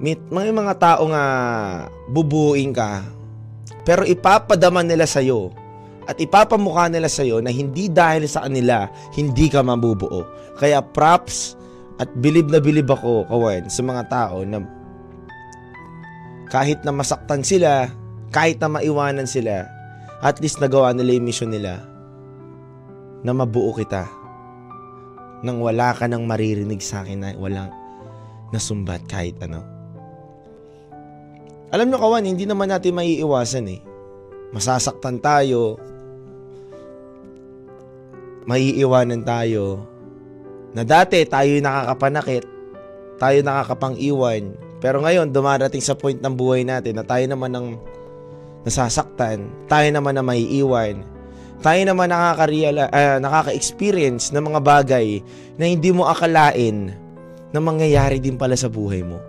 may, 0.04 0.20
may 0.28 0.52
mga 0.52 0.76
taong 0.76 1.16
uh, 1.16 1.88
bubuuin 2.12 2.76
ka, 2.76 3.08
pero 3.88 4.04
ipapadama 4.04 4.84
nila 4.84 5.08
sa'yo 5.08 5.56
at 6.04 6.20
ipapamukha 6.20 6.92
nila 6.92 7.08
sa'yo 7.08 7.40
na 7.40 7.48
hindi 7.48 7.88
dahil 7.88 8.28
sa 8.28 8.44
kanila, 8.44 8.92
hindi 9.16 9.48
ka 9.48 9.64
mabubuo. 9.64 10.28
Kaya 10.60 10.84
props 10.84 11.56
at 12.04 12.12
bilib 12.20 12.52
na 12.52 12.60
bilib 12.60 12.92
ako, 12.92 13.24
kawan, 13.32 13.72
sa 13.72 13.82
mga 13.84 14.04
tao 14.12 14.44
na 14.44 14.60
kahit 16.52 16.84
na 16.84 16.92
masaktan 16.92 17.42
sila, 17.42 17.88
kahit 18.36 18.60
na 18.60 18.68
maiwanan 18.68 19.26
sila, 19.26 19.64
at 20.20 20.44
least 20.44 20.60
nagawa 20.60 20.92
nila 20.92 21.16
yung 21.16 21.28
mission 21.28 21.52
nila 21.52 21.80
na 23.24 23.32
mabuo 23.32 23.72
kita 23.72 24.23
nang 25.44 25.60
wala 25.60 25.92
ka 25.92 26.08
nang 26.08 26.24
maririnig 26.24 26.80
sa 26.80 27.04
akin 27.04 27.20
na 27.20 27.30
walang 27.36 27.70
nasumbat 28.56 29.04
kahit 29.12 29.36
ano. 29.44 29.60
Alam 31.74 31.90
nyo 31.90 31.98
kawan, 32.00 32.24
hindi 32.24 32.48
naman 32.48 32.70
natin 32.70 32.96
maiiwasan 32.96 33.66
eh. 33.68 33.82
Masasaktan 34.54 35.18
tayo, 35.20 35.82
maiiwanan 38.46 39.26
tayo, 39.26 39.84
na 40.72 40.86
dati 40.86 41.26
tayo 41.26 41.50
nakakapanakit, 41.60 42.46
tayo 43.18 43.38
nakakapang-iwan, 43.42 44.54
pero 44.78 45.02
ngayon 45.02 45.34
dumarating 45.34 45.82
sa 45.82 45.98
point 45.98 46.22
ng 46.22 46.36
buhay 46.38 46.62
natin 46.62 47.02
na 47.02 47.06
tayo 47.06 47.26
naman 47.26 47.52
ang 47.58 47.68
nasasaktan, 48.62 49.50
tayo 49.66 49.88
naman 49.90 50.14
na 50.14 50.22
maiiwan, 50.22 51.02
tayo 51.64 51.80
naman 51.88 52.12
nakaka-real, 52.12 52.76
uh, 52.92 53.18
nakaka-experience 53.24 54.36
ng 54.36 54.52
mga 54.52 54.60
bagay 54.60 55.24
na 55.56 55.64
hindi 55.64 55.96
mo 55.96 56.12
akalain 56.12 56.92
na 57.56 57.60
mangyayari 57.64 58.20
din 58.20 58.36
pala 58.36 58.60
sa 58.60 58.68
buhay 58.68 59.00
mo. 59.00 59.24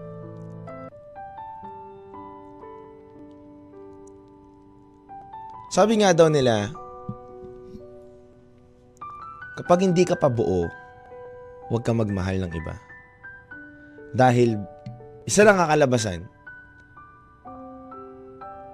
Sabi 5.71 6.03
nga 6.03 6.11
daw 6.11 6.26
nila, 6.26 6.75
kapag 9.55 9.87
hindi 9.87 10.03
ka 10.03 10.19
pa 10.19 10.26
buo, 10.26 10.67
huwag 11.71 11.83
ka 11.87 11.95
magmahal 11.95 12.43
ng 12.43 12.53
iba. 12.55 12.75
Dahil 14.11 14.59
isa 15.23 15.47
lang 15.47 15.59
kakalabasan, 15.59 16.26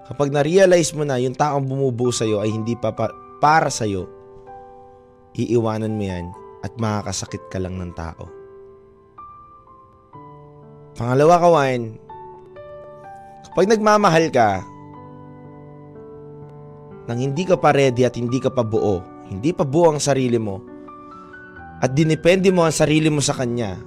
kapag 0.09 0.33
na-realize 0.33 0.93
mo 0.97 1.05
na 1.05 1.21
yung 1.21 1.37
taong 1.37 1.65
bumubuo 1.65 2.09
sa'yo 2.09 2.41
ay 2.41 2.53
hindi 2.53 2.73
pa 2.73 2.93
pa 2.93 3.09
para 3.41 3.73
sa'yo, 3.73 4.05
iiwanan 5.33 5.97
mo 5.97 6.05
yan 6.05 6.29
at 6.61 6.77
makakasakit 6.77 7.41
ka 7.49 7.57
lang 7.57 7.81
ng 7.81 7.91
tao. 7.97 8.29
Pangalawa, 10.93 11.41
kawan, 11.41 11.97
kapag 13.49 13.65
nagmamahal 13.73 14.29
ka, 14.29 14.61
nang 17.09 17.17
hindi 17.17 17.43
ka 17.43 17.57
pa 17.57 17.73
ready 17.73 18.05
at 18.05 18.13
hindi 18.13 18.37
ka 18.37 18.53
pa 18.53 18.61
buo, 18.61 19.01
hindi 19.25 19.49
pa 19.49 19.65
buo 19.65 19.89
ang 19.89 19.97
sarili 19.97 20.37
mo, 20.37 20.61
at 21.81 21.97
dinepende 21.97 22.53
mo 22.53 22.61
ang 22.61 22.75
sarili 22.75 23.09
mo 23.09 23.25
sa 23.25 23.33
kanya, 23.33 23.81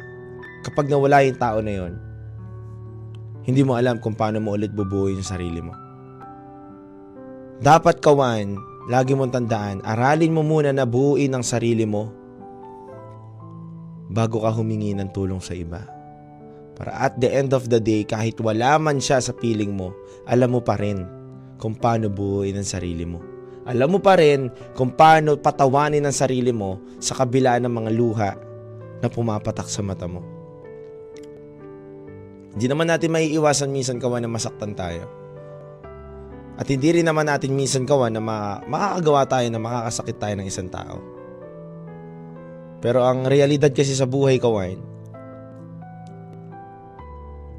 kapag 0.66 0.90
nawala 0.90 1.22
yung 1.22 1.38
tao 1.38 1.62
na 1.62 1.72
yon, 1.78 1.94
hindi 3.46 3.62
mo 3.62 3.78
alam 3.78 4.02
kung 4.02 4.18
paano 4.18 4.42
mo 4.42 4.58
ulit 4.58 4.74
bubuo 4.74 5.06
yung 5.12 5.22
sarili 5.22 5.62
mo. 5.62 5.76
Dapat 7.62 8.02
kawan, 8.02 8.73
Lagi 8.84 9.16
mong 9.16 9.32
tandaan, 9.32 9.80
aralin 9.80 10.36
mo 10.36 10.44
muna 10.44 10.68
na 10.68 10.84
buuin 10.84 11.32
ang 11.32 11.40
sarili 11.40 11.88
mo 11.88 12.12
bago 14.12 14.44
ka 14.44 14.52
humingi 14.52 14.92
ng 14.92 15.08
tulong 15.08 15.40
sa 15.40 15.56
iba. 15.56 15.88
Para 16.76 16.92
at 17.00 17.16
the 17.16 17.32
end 17.32 17.56
of 17.56 17.72
the 17.72 17.80
day, 17.80 18.04
kahit 18.04 18.36
wala 18.44 18.76
man 18.76 19.00
siya 19.00 19.24
sa 19.24 19.32
piling 19.32 19.72
mo, 19.72 19.96
alam 20.28 20.52
mo 20.52 20.60
pa 20.60 20.76
rin 20.76 21.00
kung 21.56 21.72
paano 21.72 22.12
buuin 22.12 22.60
ang 22.60 22.68
sarili 22.68 23.08
mo. 23.08 23.24
Alam 23.64 23.96
mo 23.96 23.98
pa 24.04 24.20
rin 24.20 24.52
kung 24.76 24.92
paano 24.92 25.40
patawanin 25.40 26.04
ang 26.04 26.12
sarili 26.12 26.52
mo 26.52 26.76
sa 27.00 27.16
kabila 27.16 27.56
ng 27.56 27.72
mga 27.72 27.90
luha 27.96 28.30
na 29.00 29.08
pumapatak 29.08 29.64
sa 29.64 29.80
mata 29.80 30.04
mo. 30.04 30.20
Hindi 32.52 32.68
naman 32.68 32.92
natin 32.92 33.16
maiiwasan 33.16 33.72
minsan 33.72 33.96
kawan 33.96 34.20
na 34.20 34.30
masaktan 34.30 34.76
tayo. 34.76 35.23
At 36.54 36.70
hindi 36.70 36.94
rin 36.94 37.06
naman 37.06 37.26
natin 37.26 37.58
minsan 37.58 37.82
kawan 37.82 38.14
na 38.14 38.22
ma- 38.22 38.62
makakagawa 38.70 39.26
tayo 39.26 39.46
na 39.50 39.58
makakasakit 39.58 40.16
tayo 40.22 40.34
ng 40.38 40.46
isang 40.46 40.70
tao. 40.70 41.02
Pero 42.78 43.02
ang 43.02 43.26
realidad 43.26 43.74
kasi 43.74 43.96
sa 43.96 44.06
buhay 44.06 44.38
kawan, 44.38 44.78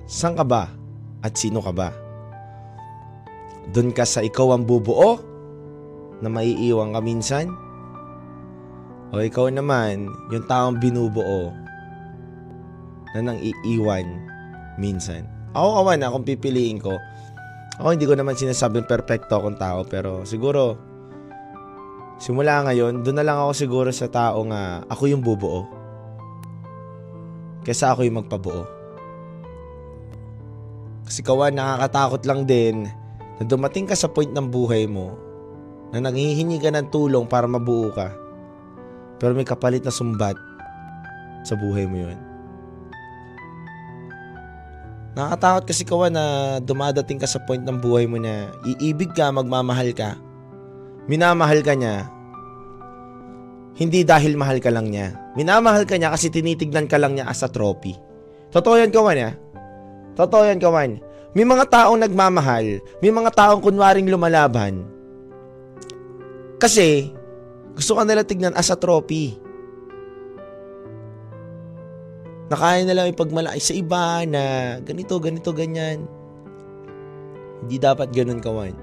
saan 0.08 0.38
ka 0.40 0.46
ba 0.48 0.72
at 1.26 1.34
sino 1.36 1.60
ka 1.60 1.76
ba? 1.76 1.92
Doon 3.74 3.92
ka 3.92 4.06
sa 4.06 4.22
ikaw 4.22 4.56
ang 4.56 4.64
bubuo 4.64 5.20
na 6.24 6.30
maiiwan 6.32 6.96
ka 6.96 7.02
minsan? 7.04 7.52
O 9.12 9.20
ikaw 9.20 9.52
naman, 9.52 10.08
yung 10.32 10.46
taong 10.48 10.80
binubuo 10.80 11.52
na 13.18 13.20
nang 13.20 13.40
iiwan 13.42 14.08
minsan. 14.80 15.28
Ako 15.56 15.84
kawan 15.84 16.00
na 16.04 16.12
kung 16.12 16.28
pipiliin 16.28 16.80
ko, 16.80 16.96
ako 17.76 17.88
hindi 17.92 18.08
ko 18.08 18.16
naman 18.16 18.40
sinasabing 18.40 18.88
perfecto 18.88 19.36
akong 19.36 19.60
tao 19.60 19.84
pero 19.84 20.24
siguro 20.24 20.80
simula 22.16 22.64
ngayon, 22.64 23.04
doon 23.04 23.18
na 23.20 23.26
lang 23.28 23.38
ako 23.40 23.52
siguro 23.52 23.90
sa 23.92 24.08
tao 24.08 24.44
nga 24.48 24.84
ako 24.88 25.04
yung 25.12 25.24
bubuo. 25.24 25.68
Kesa 27.66 27.92
ako 27.92 28.06
yung 28.06 28.22
magpabuo. 28.22 28.64
Kasi 31.06 31.22
kawan, 31.22 31.54
nakakatakot 31.54 32.22
lang 32.26 32.46
din 32.50 32.90
na 33.38 33.44
dumating 33.46 33.86
ka 33.86 33.94
sa 33.94 34.10
point 34.10 34.30
ng 34.30 34.48
buhay 34.50 34.90
mo 34.90 35.18
na 35.94 36.02
nanghihingi 36.02 36.58
ka 36.62 36.74
ng 36.74 36.90
tulong 36.90 37.30
para 37.30 37.46
mabuo 37.46 37.94
ka. 37.94 38.10
Pero 39.22 39.38
may 39.38 39.46
kapalit 39.46 39.86
na 39.86 39.94
sumbat 39.94 40.38
sa 41.46 41.54
buhay 41.58 41.86
mo 41.86 42.10
yun. 42.10 42.35
Nakakatakot 45.16 45.64
kasi 45.64 45.88
kawan 45.88 46.12
na 46.12 46.26
dumadating 46.60 47.16
ka 47.16 47.24
sa 47.24 47.40
point 47.48 47.64
ng 47.64 47.80
buhay 47.80 48.04
mo 48.04 48.20
na 48.20 48.52
iibig 48.68 49.16
ka, 49.16 49.32
magmamahal 49.32 49.96
ka. 49.96 50.20
Minamahal 51.08 51.64
ka 51.64 51.72
niya. 51.72 52.12
Hindi 53.80 54.04
dahil 54.04 54.36
mahal 54.36 54.60
ka 54.60 54.68
lang 54.76 54.92
niya. 54.92 55.16
Minamahal 55.40 55.88
ka 55.88 55.96
niya 55.96 56.12
kasi 56.12 56.28
tinitignan 56.28 56.92
ka 56.92 57.00
lang 57.00 57.16
niya 57.16 57.32
as 57.32 57.44
a 57.44 57.50
trophy. 57.52 57.96
Totoo 58.52 58.76
yan 58.76 58.92
kawan 58.92 59.20
ya. 59.20 59.32
Totoo 60.20 60.44
yan 60.52 60.60
kawan. 60.60 61.00
May 61.32 61.48
mga 61.48 61.68
taong 61.68 62.00
nagmamahal. 62.00 62.84
May 63.00 63.12
mga 63.12 63.32
taong 63.36 63.64
kunwaring 63.64 64.12
lumalaban. 64.12 64.84
Kasi 66.60 67.12
gusto 67.76 68.00
ka 68.00 68.04
nila 68.04 68.24
tignan 68.24 68.56
as 68.56 68.72
a 68.72 68.80
trophy 68.80 69.36
na 72.46 72.56
kaya 72.56 72.86
na 72.86 72.94
lang 72.94 73.10
ipagmalaki 73.10 73.58
sa 73.58 73.74
iba 73.74 74.22
na 74.30 74.42
ganito, 74.86 75.18
ganito, 75.18 75.50
ganyan. 75.50 76.06
Hindi 77.66 77.76
dapat 77.82 78.14
ganun 78.14 78.38
kawan. 78.38 78.76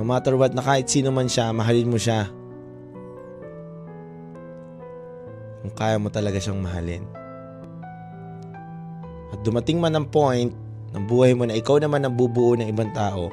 No 0.00 0.08
matter 0.08 0.32
what, 0.32 0.56
na 0.56 0.64
kahit 0.64 0.88
sino 0.88 1.12
man 1.12 1.28
siya, 1.28 1.52
mahalin 1.52 1.92
mo 1.92 2.00
siya. 2.00 2.24
Kung 5.60 5.74
kaya 5.76 6.00
mo 6.00 6.08
talaga 6.08 6.40
siyang 6.40 6.64
mahalin. 6.64 7.04
At 9.36 9.44
dumating 9.44 9.76
man 9.76 9.92
ang 9.92 10.08
point 10.08 10.56
ng 10.96 11.04
buhay 11.04 11.36
mo 11.36 11.44
na 11.44 11.52
ikaw 11.52 11.76
naman 11.76 12.00
ang 12.08 12.16
bubuo 12.16 12.56
ng 12.56 12.72
ibang 12.72 12.88
tao, 12.96 13.28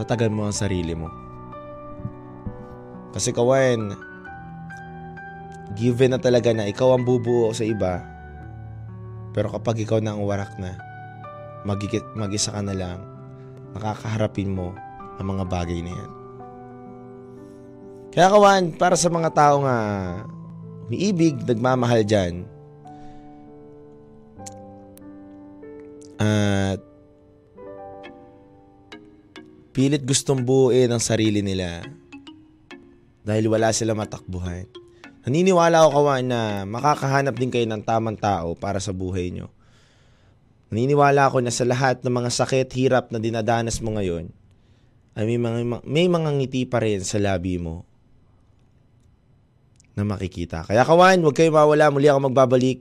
tatagan 0.00 0.32
mo 0.32 0.48
ang 0.48 0.56
sarili 0.56 0.96
mo. 0.96 1.12
Kasi 3.12 3.36
kawan, 3.36 4.09
given 5.78 6.14
na 6.14 6.20
talaga 6.20 6.50
na 6.50 6.66
ikaw 6.66 6.94
ang 6.96 7.06
bubuo 7.06 7.54
sa 7.54 7.62
iba, 7.62 8.02
pero 9.30 9.50
kapag 9.54 9.86
ikaw 9.86 10.02
na 10.02 10.14
ang 10.14 10.26
warak 10.26 10.58
na, 10.58 10.74
mag- 11.62 12.14
mag-isa 12.18 12.50
ka 12.50 12.62
na 12.62 12.74
lang, 12.74 12.98
nakakaharapin 13.74 14.50
mo 14.50 14.74
ang 15.20 15.26
mga 15.26 15.44
bagay 15.46 15.78
na 15.84 15.92
yan. 15.94 16.10
Kaya 18.10 18.26
kawan, 18.26 18.74
para 18.74 18.98
sa 18.98 19.06
mga 19.06 19.30
tao 19.30 19.62
nga 19.62 19.78
umiibig, 20.90 21.38
nagmamahal 21.46 22.02
dyan. 22.02 22.42
At 26.18 26.82
pilit 29.70 30.02
gustong 30.02 30.42
buuin 30.42 30.90
ang 30.90 30.98
sarili 30.98 31.38
nila 31.40 31.86
dahil 33.22 33.46
wala 33.46 33.70
sila 33.70 33.94
matakbuhan. 33.94 34.66
Naniniwala 35.28 35.84
ako 35.84 35.90
kawan 36.00 36.24
na 36.24 36.40
makakahanap 36.64 37.36
din 37.36 37.52
kayo 37.52 37.68
ng 37.68 37.84
tamang 37.84 38.16
tao 38.16 38.56
para 38.56 38.80
sa 38.80 38.96
buhay 38.96 39.28
nyo. 39.28 39.52
Naniniwala 40.72 41.28
ako 41.28 41.44
na 41.44 41.52
sa 41.52 41.66
lahat 41.66 42.00
ng 42.00 42.14
mga 42.14 42.30
sakit, 42.30 42.68
hirap 42.78 43.10
na 43.12 43.18
dinadanas 43.18 43.82
mo 43.84 43.98
ngayon, 43.98 44.30
ay 45.18 45.26
may 45.26 45.40
mga, 45.42 45.82
may 45.82 46.06
mga 46.06 46.30
ngiti 46.38 46.62
pa 46.64 46.78
rin 46.80 47.02
sa 47.02 47.18
labi 47.18 47.58
mo 47.58 47.84
na 49.98 50.06
makikita. 50.06 50.64
Kaya 50.64 50.86
kawan, 50.86 51.20
huwag 51.20 51.36
kayo 51.36 51.52
mawala. 51.52 51.92
Muli 51.92 52.08
ako 52.08 52.30
magbabalik. 52.30 52.80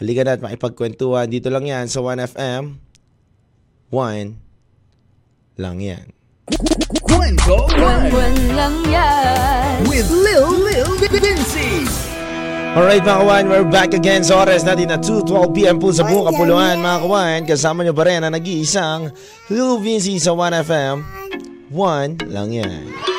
Halika 0.00 0.22
na 0.24 0.38
at 0.38 0.42
makipagkwentuhan. 0.42 1.28
Dito 1.28 1.52
lang 1.52 1.68
yan 1.68 1.86
sa 1.90 2.00
1FM. 2.00 2.80
1 3.92 5.60
lang 5.60 5.78
yan. 5.78 6.06
Kwento 6.44 7.64
One 7.80 8.12
Buwan 8.12 8.36
lang 8.52 8.76
yan 8.84 9.80
with 9.88 10.12
Lil 10.12 10.52
Lil 10.60 10.92
Vinci. 11.00 11.88
Alright 12.76 13.00
mga 13.00 13.24
kawan, 13.24 13.44
we're 13.48 13.64
back 13.64 13.96
again 13.96 14.20
sa 14.20 14.44
oras 14.44 14.60
natin 14.60 14.92
na 14.92 15.00
2.12pm 15.00 15.80
po 15.80 15.88
sa 15.88 16.04
buong 16.04 16.28
kapuluan 16.28 16.84
mga 16.84 17.00
kawan. 17.00 17.40
Kasama 17.48 17.80
nyo 17.80 17.96
pa 17.96 18.04
rin 18.04 18.20
ang 18.20 18.36
nag-iisang 18.36 19.08
Lil 19.48 19.80
Vinci 19.80 20.20
sa 20.20 20.36
1FM. 20.36 21.00
1 21.72 22.28
lang 22.28 22.48
yan. 22.52 23.13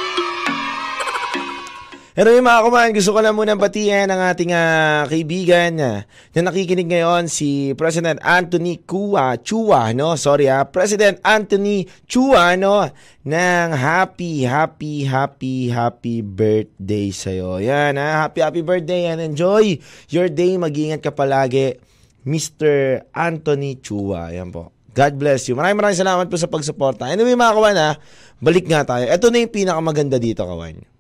Pero 2.16 2.32
yung 2.32 2.48
mga 2.48 2.64
kumain, 2.64 2.96
gusto 2.96 3.12
ko 3.12 3.20
lang 3.20 3.36
muna 3.36 3.60
batiin 3.60 4.08
ang 4.08 4.24
ating 4.32 4.56
uh, 4.56 5.04
kaibigan 5.04 5.76
uh, 5.84 6.00
na 6.32 6.40
nakikinig 6.48 6.88
ngayon, 6.88 7.28
si 7.28 7.76
President 7.76 8.24
Anthony 8.24 8.80
Kua, 8.88 9.36
Chua, 9.44 9.92
no? 9.92 10.16
Sorry 10.16 10.48
ah, 10.48 10.64
President 10.64 11.20
Anthony 11.28 11.84
Chua, 12.08 12.56
no? 12.56 12.88
Ng 13.28 13.70
happy, 13.76 14.48
happy, 14.48 15.04
happy, 15.04 15.68
happy 15.68 16.24
birthday 16.24 17.12
sa'yo. 17.12 17.60
Yan 17.60 18.00
ha, 18.00 18.24
happy, 18.24 18.40
happy 18.40 18.64
birthday 18.64 19.12
and 19.12 19.20
enjoy 19.20 19.76
your 20.08 20.32
day. 20.32 20.56
Mag-ingat 20.56 21.04
ka 21.04 21.12
palagi, 21.12 21.76
Mr. 22.24 23.04
Anthony 23.12 23.84
Chua. 23.84 24.32
Yan 24.32 24.56
po. 24.56 24.72
God 24.96 25.20
bless 25.20 25.52
you. 25.52 25.60
Maraming 25.60 25.84
maraming 25.84 26.00
salamat 26.00 26.32
po 26.32 26.40
sa 26.40 26.48
pagsuporta. 26.48 27.12
Anyway 27.12 27.36
mga 27.36 27.60
kawan 27.60 27.76
ha, 27.76 28.00
balik 28.40 28.72
nga 28.72 28.88
tayo. 28.88 29.04
Ito 29.04 29.28
na 29.28 29.44
yung 29.44 29.52
pinakamaganda 29.52 30.16
dito 30.16 30.48
kawan. 30.48 30.95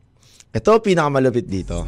Ito, 0.55 0.79
pinakamalupit 0.79 1.51
dito. 1.51 1.83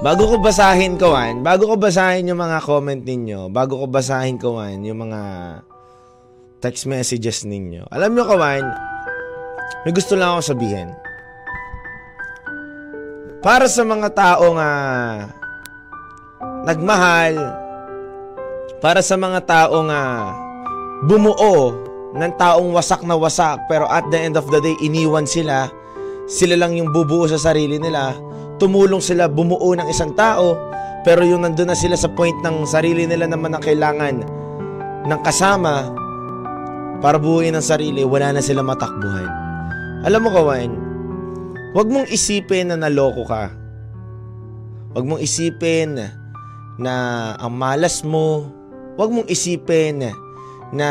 Bago 0.00 0.24
ko 0.24 0.40
basahin, 0.40 0.96
Kawan, 0.96 1.44
bago 1.44 1.68
ko 1.68 1.76
basahin 1.76 2.32
yung 2.32 2.40
mga 2.40 2.64
comment 2.64 3.04
ninyo, 3.04 3.52
bago 3.52 3.76
ko 3.76 3.84
basahin, 3.84 4.40
Kawan, 4.40 4.80
yung 4.88 5.04
mga 5.04 5.20
text 6.64 6.88
messages 6.88 7.44
ninyo. 7.44 7.84
Alam 7.92 8.16
nyo, 8.16 8.24
Kawan, 8.24 8.64
may 9.84 9.92
gusto 9.92 10.16
lang 10.16 10.32
ako 10.32 10.56
sabihin. 10.56 10.88
Para 13.44 13.68
sa 13.68 13.84
mga 13.84 14.08
taong 14.16 14.56
uh, 14.56 15.28
nagmahal, 16.64 17.36
para 18.80 19.04
sa 19.04 19.20
mga 19.20 19.44
taong 19.44 19.92
uh, 19.92 20.32
bumuo 21.04 21.76
ng 22.16 22.32
taong 22.40 22.72
wasak 22.72 23.04
na 23.04 23.12
wasak, 23.12 23.60
pero 23.68 23.84
at 23.92 24.08
the 24.08 24.16
end 24.16 24.40
of 24.40 24.48
the 24.48 24.64
day, 24.64 24.72
iniwan 24.80 25.28
sila, 25.28 25.68
sila 26.30 26.54
lang 26.54 26.78
yung 26.78 26.94
bubuo 26.94 27.26
sa 27.26 27.42
sarili 27.42 27.82
nila, 27.82 28.14
tumulong 28.62 29.02
sila 29.02 29.26
bumuo 29.26 29.74
ng 29.74 29.90
isang 29.90 30.14
tao, 30.14 30.54
pero 31.02 31.26
yung 31.26 31.42
nandun 31.42 31.74
na 31.74 31.76
sila 31.76 31.98
sa 31.98 32.06
point 32.06 32.38
ng 32.46 32.62
sarili 32.62 33.10
nila 33.10 33.26
naman 33.26 33.50
ang 33.50 33.62
kailangan 33.64 34.22
ng 35.10 35.20
kasama 35.26 35.90
para 37.02 37.18
buuin 37.18 37.58
ang 37.58 37.64
sarili, 37.64 38.06
wala 38.06 38.30
na 38.36 38.42
sila 38.44 38.62
matakbuhan. 38.62 39.26
Alam 40.06 40.22
mo 40.22 40.30
kawan, 40.30 40.70
huwag 41.74 41.88
mong 41.90 42.06
isipin 42.06 42.70
na 42.70 42.78
naloko 42.78 43.26
ka. 43.26 43.50
Huwag 44.94 45.06
mong 45.06 45.22
isipin 45.22 45.98
na 46.78 46.94
ang 47.38 47.54
malas 47.54 48.02
mo. 48.02 48.48
Huwag 48.98 49.10
mong 49.12 49.28
isipin 49.30 50.02
na 50.74 50.90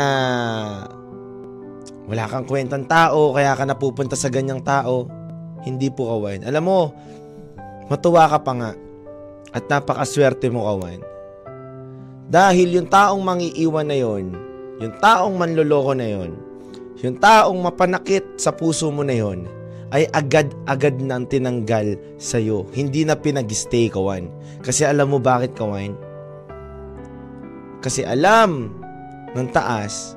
wala 2.10 2.24
kang 2.26 2.48
kwentang 2.48 2.90
tao 2.90 3.30
kaya 3.36 3.54
ka 3.54 3.62
napupunta 3.68 4.16
sa 4.18 4.32
ganyang 4.32 4.64
tao. 4.64 5.19
Hindi 5.66 5.92
po 5.92 6.08
kawan. 6.08 6.46
Alam 6.48 6.64
mo, 6.64 6.80
matuwa 7.92 8.30
ka 8.30 8.38
pa 8.40 8.52
nga. 8.56 8.70
At 9.50 9.66
napakaswerte 9.66 10.48
mo 10.48 10.64
kawan. 10.64 11.00
Dahil 12.30 12.78
yung 12.78 12.86
taong 12.86 13.18
mangiiwan 13.26 13.90
na 13.90 13.98
yon, 13.98 14.30
yung 14.78 14.94
taong 15.02 15.34
manloloko 15.34 15.98
na 15.98 16.06
yon, 16.06 16.30
yung 17.02 17.18
taong 17.18 17.58
mapanakit 17.58 18.38
sa 18.38 18.54
puso 18.54 18.86
mo 18.94 19.02
na 19.02 19.18
yon, 19.18 19.50
ay 19.90 20.06
agad-agad 20.14 21.02
nang 21.02 21.26
tinanggal 21.26 21.98
sa'yo. 22.14 22.70
Hindi 22.70 23.02
na 23.02 23.18
pinag-stay 23.18 23.90
kawan. 23.90 24.30
Kasi 24.62 24.86
alam 24.86 25.10
mo 25.10 25.18
bakit 25.18 25.58
kawan? 25.58 25.98
Kasi 27.82 28.06
alam 28.06 28.70
ng 29.34 29.48
taas, 29.50 30.14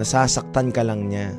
nasasaktan 0.00 0.72
ka 0.72 0.80
lang 0.80 1.12
niya. 1.12 1.36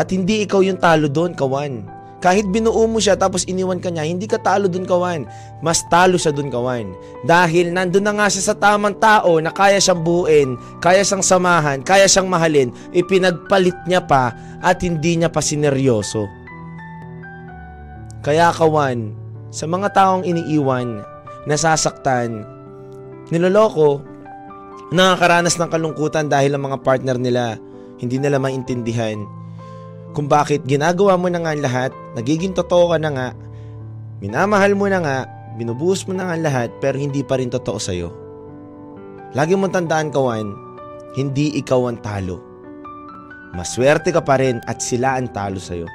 At 0.00 0.08
hindi 0.08 0.48
ikaw 0.48 0.64
yung 0.64 0.80
talo 0.80 1.12
doon, 1.12 1.36
kawan. 1.36 1.84
Kahit 2.24 2.48
binuo 2.48 2.88
mo 2.88 2.96
siya 3.00 3.16
tapos 3.16 3.44
iniwan 3.44 3.80
ka 3.80 3.92
niya, 3.92 4.08
hindi 4.08 4.24
ka 4.24 4.40
talo 4.40 4.64
doon, 4.64 4.88
kawan. 4.88 5.28
Mas 5.60 5.84
talo 5.92 6.16
siya 6.16 6.32
doon, 6.32 6.48
kawan. 6.48 6.96
Dahil 7.28 7.68
nandun 7.68 8.08
na 8.08 8.16
nga 8.16 8.32
siya 8.32 8.52
sa 8.52 8.56
tamang 8.56 8.96
tao 8.96 9.36
na 9.44 9.52
kaya 9.52 9.76
siyang 9.76 10.00
buuin, 10.00 10.56
kaya 10.80 11.04
siyang 11.04 11.20
samahan, 11.20 11.84
kaya 11.84 12.08
siyang 12.08 12.32
mahalin, 12.32 12.72
ipinagpalit 12.96 13.76
niya 13.84 14.00
pa 14.00 14.32
at 14.64 14.80
hindi 14.80 15.20
niya 15.20 15.28
pa 15.28 15.44
sineryoso. 15.44 16.24
Kaya 18.24 18.52
kawan, 18.56 19.12
sa 19.52 19.68
mga 19.68 19.92
taong 19.92 20.24
iniiwan, 20.24 21.04
nasasaktan, 21.44 22.44
niloloko, 23.28 24.00
nakakaranas 24.92 25.60
ng 25.60 25.68
kalungkutan 25.72 26.28
dahil 26.28 26.56
ang 26.56 26.72
mga 26.72 26.78
partner 26.84 27.16
nila 27.20 27.56
hindi 28.00 28.16
nila 28.16 28.40
maintindihan 28.40 29.24
kung 30.10 30.26
bakit 30.26 30.66
ginagawa 30.66 31.14
mo 31.14 31.30
na 31.30 31.38
nga 31.42 31.54
lahat, 31.54 31.92
nagiging 32.18 32.50
totoo 32.50 32.90
ka 32.90 32.98
na 32.98 33.10
nga, 33.14 33.28
minamahal 34.18 34.74
mo 34.74 34.90
na 34.90 34.98
nga, 34.98 35.18
binubuhos 35.54 36.02
mo 36.10 36.14
na 36.14 36.30
nga 36.30 36.36
lahat, 36.38 36.70
pero 36.82 36.98
hindi 36.98 37.22
pa 37.22 37.38
rin 37.38 37.50
totoo 37.50 37.78
sa'yo. 37.78 38.10
Lagi 39.38 39.54
mong 39.54 39.74
tandaan, 39.74 40.10
kawan, 40.10 40.50
hindi 41.14 41.54
ikaw 41.62 41.86
ang 41.86 42.02
talo. 42.02 42.42
Maswerte 43.54 44.10
ka 44.10 44.22
pa 44.22 44.38
rin 44.42 44.58
at 44.66 44.82
sila 44.82 45.14
ang 45.14 45.30
talo 45.30 45.62
sa'yo. 45.62 45.86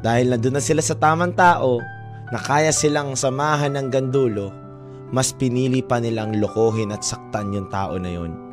Dahil 0.00 0.32
nandun 0.32 0.56
na 0.56 0.62
sila 0.64 0.84
sa 0.84 0.96
tamang 0.96 1.32
tao, 1.32 1.80
na 2.30 2.38
kaya 2.38 2.70
silang 2.70 3.16
samahan 3.16 3.74
ng 3.74 3.88
gandulo, 3.88 4.52
mas 5.10 5.32
pinili 5.34 5.82
pa 5.82 5.98
nilang 5.98 6.38
lokohin 6.38 6.94
at 6.94 7.02
saktan 7.02 7.50
yung 7.50 7.66
tao 7.72 7.98
na 7.98 8.12
yun 8.12 8.49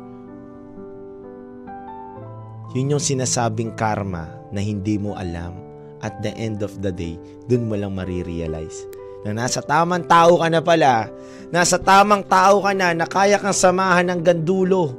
yun 2.76 2.92
yung 2.96 3.02
sinasabing 3.02 3.72
karma 3.72 4.28
na 4.52 4.60
hindi 4.60 5.00
mo 5.00 5.16
alam. 5.16 5.56
At 5.98 6.22
the 6.22 6.30
end 6.38 6.62
of 6.62 6.78
the 6.78 6.94
day, 6.94 7.18
dun 7.50 7.66
mo 7.66 7.74
lang 7.74 7.98
marirealize 7.98 8.86
na 9.26 9.34
nasa 9.34 9.58
tamang 9.58 10.06
tao 10.06 10.38
ka 10.38 10.46
na 10.46 10.62
pala, 10.62 11.10
nasa 11.50 11.74
tamang 11.74 12.22
tao 12.22 12.62
ka 12.62 12.70
na 12.70 12.94
na 12.94 13.06
kaya 13.08 13.34
kang 13.40 13.56
samahan 13.56 14.14
ng 14.14 14.20
gandulo. 14.22 14.94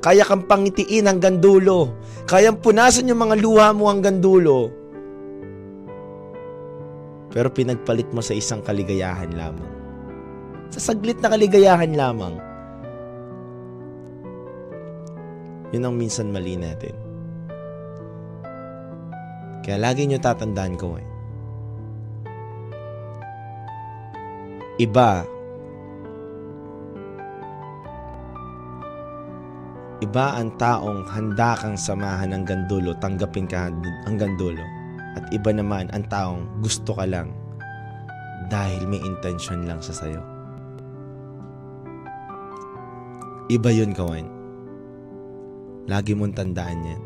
Kaya 0.00 0.24
kang 0.24 0.48
pangitiin 0.48 1.10
hanggang 1.10 1.42
dulo. 1.44 1.92
Kayang 2.24 2.62
punasan 2.64 3.10
yung 3.10 3.20
mga 3.20 3.36
luha 3.36 3.68
mo 3.76 3.92
hanggang 3.92 4.16
dulo. 4.16 4.72
Pero 7.28 7.52
pinagpalit 7.52 8.08
mo 8.08 8.24
sa 8.24 8.32
isang 8.32 8.64
kaligayahan 8.64 9.28
lamang. 9.36 9.72
Sa 10.72 10.80
saglit 10.80 11.20
na 11.20 11.28
kaligayahan 11.28 11.92
lamang 11.92 12.49
Yun 15.70 15.86
ang 15.86 15.94
minsan 15.94 16.34
mali 16.34 16.58
natin. 16.58 16.94
Kaya 19.60 19.76
lagi 19.78 20.08
nyo 20.08 20.18
tatandaan 20.18 20.74
ko 20.74 20.98
eh. 20.98 21.06
Iba, 24.80 25.20
iba 30.00 30.26
ang 30.40 30.56
taong 30.56 31.04
handa 31.12 31.52
kang 31.60 31.76
samahan 31.76 32.32
ng 32.32 32.48
gandulo, 32.48 32.96
tanggapin 32.96 33.44
ka 33.44 33.68
hanggang 34.08 34.32
dulo. 34.40 34.64
At 35.20 35.28
iba 35.36 35.52
naman 35.52 35.92
ang 35.92 36.08
taong 36.08 36.64
gusto 36.64 36.96
ka 36.96 37.04
lang 37.04 37.28
dahil 38.48 38.88
may 38.88 39.04
intention 39.04 39.68
lang 39.68 39.84
sa 39.84 39.92
sayo. 39.92 40.24
Iba 43.52 43.68
yun, 43.68 43.92
kawan. 43.92 44.39
Lagi 45.88 46.12
mong 46.12 46.36
tandaan 46.36 46.80
yan. 46.84 47.02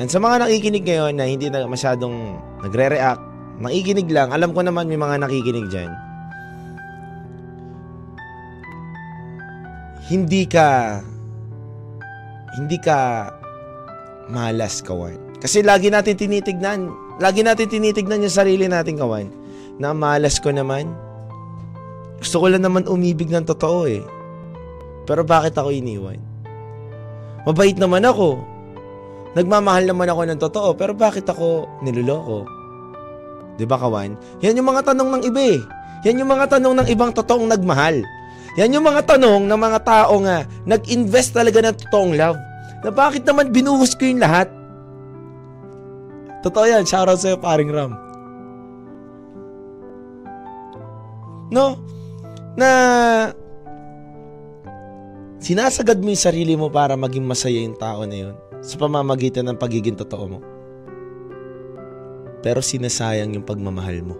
And 0.00 0.08
sa 0.08 0.16
mga 0.16 0.48
nakikinig 0.48 0.88
ngayon 0.88 1.12
na 1.20 1.28
hindi 1.28 1.52
na 1.52 1.68
masyadong 1.68 2.40
nagre-react, 2.64 3.20
nakikinig 3.60 4.08
lang, 4.08 4.32
alam 4.32 4.56
ko 4.56 4.64
naman 4.64 4.88
may 4.88 4.96
mga 4.96 5.20
nakikinig 5.20 5.68
dyan. 5.68 5.92
Hindi 10.08 10.48
ka 10.48 10.98
hindi 12.56 12.80
ka 12.80 13.30
malas 14.32 14.82
kawan. 14.82 15.38
Kasi 15.38 15.62
lagi 15.62 15.92
natin 15.92 16.16
tinitignan, 16.16 16.90
lagi 17.22 17.44
natin 17.44 17.68
tinitignan 17.68 18.24
yung 18.24 18.32
sarili 18.32 18.66
natin 18.66 18.98
kawan. 18.98 19.28
Na 19.76 19.92
malas 19.92 20.40
ko 20.40 20.50
naman. 20.50 20.90
Gusto 22.20 22.40
ko 22.40 22.46
lang 22.52 22.64
naman 22.64 22.88
umibig 22.88 23.28
ng 23.32 23.44
totoo 23.48 23.88
eh. 23.88 24.04
Pero 25.08 25.22
bakit 25.24 25.56
ako 25.56 25.72
iniwan? 25.72 26.20
Mabait 27.44 27.76
naman 27.76 28.04
ako. 28.04 28.40
Nagmamahal 29.38 29.86
naman 29.86 30.10
ako 30.10 30.20
ng 30.26 30.40
totoo, 30.42 30.68
pero 30.74 30.92
bakit 30.92 31.24
ako 31.30 31.70
niloloko? 31.86 32.44
'Di 33.54 33.64
ba 33.68 33.78
kawan? 33.78 34.18
Yan 34.42 34.58
yung 34.58 34.68
mga 34.72 34.90
tanong 34.90 35.08
ng 35.14 35.22
iba 35.28 35.42
eh. 35.54 35.60
Yan 36.08 36.20
yung 36.24 36.32
mga 36.32 36.58
tanong 36.58 36.74
ng 36.80 36.88
ibang 36.90 37.12
totoong 37.12 37.46
nagmahal. 37.46 38.02
Yan 38.58 38.74
yung 38.74 38.82
mga 38.82 39.06
tanong 39.06 39.46
ng 39.46 39.60
mga 39.60 39.78
tao 39.86 40.14
nga 40.24 40.48
nag-invest 40.66 41.36
talaga 41.36 41.62
ng 41.62 41.76
totoong 41.86 42.12
love. 42.18 42.40
Na 42.80 42.90
bakit 42.90 43.22
naman 43.28 43.52
binuhos 43.52 43.94
ko 43.94 44.08
yung 44.08 44.24
lahat? 44.24 44.48
Totoo 46.40 46.64
yan. 46.64 46.88
Shoutout 46.88 47.20
sa'yo, 47.20 47.36
paring 47.36 47.68
Ram. 47.68 47.92
No? 51.52 51.76
Na 52.56 52.68
sinasagad 55.40 55.98
mo 56.04 56.12
yung 56.12 56.20
sarili 56.20 56.54
mo 56.54 56.68
para 56.68 56.94
maging 56.94 57.24
masaya 57.24 57.64
yung 57.64 57.74
tao 57.80 58.04
na 58.04 58.28
yun 58.28 58.36
sa 58.60 58.76
pamamagitan 58.76 59.48
ng 59.48 59.56
pagiging 59.56 59.96
totoo 59.96 60.24
mo. 60.36 60.40
Pero 62.44 62.60
sinasayang 62.60 63.32
yung 63.32 63.44
pagmamahal 63.44 64.04
mo. 64.04 64.16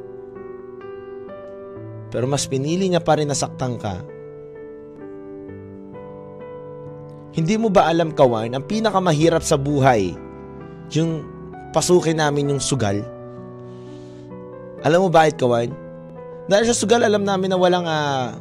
Pero 2.10 2.26
mas 2.26 2.48
pinili 2.48 2.88
niya 2.90 3.04
pa 3.04 3.20
rin 3.20 3.28
nasaktan 3.28 3.76
ka. 3.78 4.02
Hindi 7.30 7.54
mo 7.54 7.70
ba 7.70 7.86
alam, 7.86 8.10
Kawan, 8.10 8.58
ang 8.58 8.64
pinakamahirap 8.66 9.46
sa 9.46 9.54
buhay, 9.54 10.18
yung 10.90 11.22
pasukin 11.70 12.18
namin 12.18 12.50
yung 12.50 12.58
sugal? 12.58 12.98
Alam 14.82 15.06
mo 15.06 15.08
bakit, 15.12 15.38
Kawan? 15.38 15.70
Dahil 16.50 16.66
sa 16.66 16.74
sugal, 16.74 17.06
alam 17.06 17.22
namin 17.22 17.54
na 17.54 17.58
walang 17.60 17.86
uh, 17.86 18.34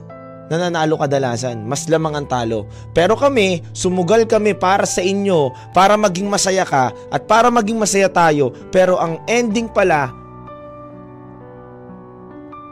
nananalo 0.50 0.98
kadalasan. 0.98 1.64
Mas 1.64 1.86
lamang 1.86 2.18
ang 2.18 2.28
talo. 2.28 2.66
Pero 2.92 3.14
kami, 3.14 3.62
sumugal 3.72 4.26
kami 4.26 4.58
para 4.58 4.84
sa 4.90 5.00
inyo, 5.00 5.54
para 5.72 5.96
maging 5.96 6.28
masaya 6.28 6.66
ka, 6.66 6.92
at 7.14 7.24
para 7.30 7.54
maging 7.54 7.78
masaya 7.78 8.10
tayo. 8.10 8.52
Pero 8.74 8.98
ang 8.98 9.22
ending 9.30 9.70
pala, 9.70 10.10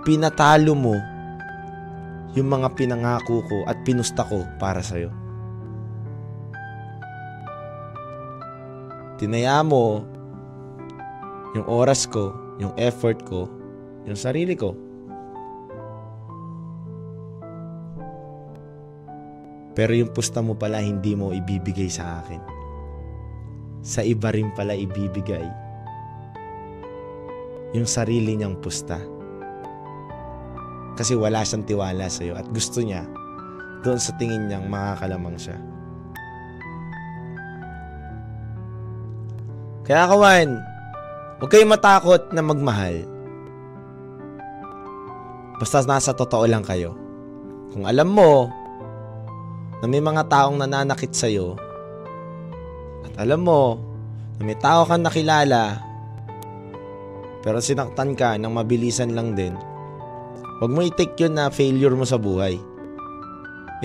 pinatalo 0.04 0.74
mo 0.74 0.98
yung 2.34 2.50
mga 2.50 2.74
pinangako 2.74 3.46
ko 3.46 3.58
at 3.70 3.78
pinusta 3.86 4.26
ko 4.26 4.42
para 4.58 4.82
sa'yo. 4.82 5.14
Tinaya 9.18 9.66
mo 9.66 10.06
yung 11.58 11.66
oras 11.66 12.06
ko, 12.06 12.34
yung 12.62 12.70
effort 12.78 13.18
ko, 13.26 13.50
yung 14.06 14.14
sarili 14.14 14.54
ko 14.54 14.87
Pero 19.78 19.94
yung 19.94 20.10
pusta 20.10 20.42
mo 20.42 20.58
pala 20.58 20.82
hindi 20.82 21.14
mo 21.14 21.30
ibibigay 21.30 21.86
sa 21.86 22.26
akin. 22.26 22.42
Sa 23.86 24.02
iba 24.02 24.34
rin 24.34 24.50
pala 24.58 24.74
ibibigay. 24.74 25.46
Yung 27.78 27.86
sarili 27.86 28.34
niyang 28.34 28.58
pusta. 28.58 28.98
Kasi 30.98 31.14
wala 31.14 31.46
siyang 31.46 31.70
tiwala 31.70 32.10
sa'yo 32.10 32.34
at 32.34 32.50
gusto 32.50 32.82
niya 32.82 33.06
doon 33.86 34.02
sa 34.02 34.18
tingin 34.18 34.50
niyang 34.50 34.66
makakalamang 34.66 35.38
siya. 35.38 35.62
Kaya 39.86 40.10
kawan, 40.10 40.50
huwag 41.38 41.50
kayong 41.54 41.70
matakot 41.78 42.34
na 42.34 42.42
magmahal. 42.42 43.06
Basta 45.62 45.86
nasa 45.86 46.18
totoo 46.18 46.50
lang 46.50 46.66
kayo. 46.66 46.98
Kung 47.70 47.86
alam 47.86 48.10
mo 48.10 48.50
na 49.82 49.86
may 49.86 50.02
mga 50.02 50.26
taong 50.26 50.58
nananakit 50.58 51.14
sa'yo 51.14 51.58
at 53.06 53.14
alam 53.22 53.46
mo 53.46 53.78
na 54.38 54.42
may 54.46 54.58
tao 54.58 54.86
kang 54.86 55.06
nakilala 55.06 55.88
pero 57.48 57.64
sinaktan 57.64 58.12
ka 58.12 58.36
ng 58.36 58.52
mabilisan 58.52 59.16
lang 59.16 59.32
din, 59.32 59.56
huwag 60.60 60.68
mo 60.68 60.84
i-take 60.84 61.16
yun 61.16 61.40
na 61.40 61.48
failure 61.48 61.96
mo 61.96 62.04
sa 62.04 62.20
buhay. 62.20 62.60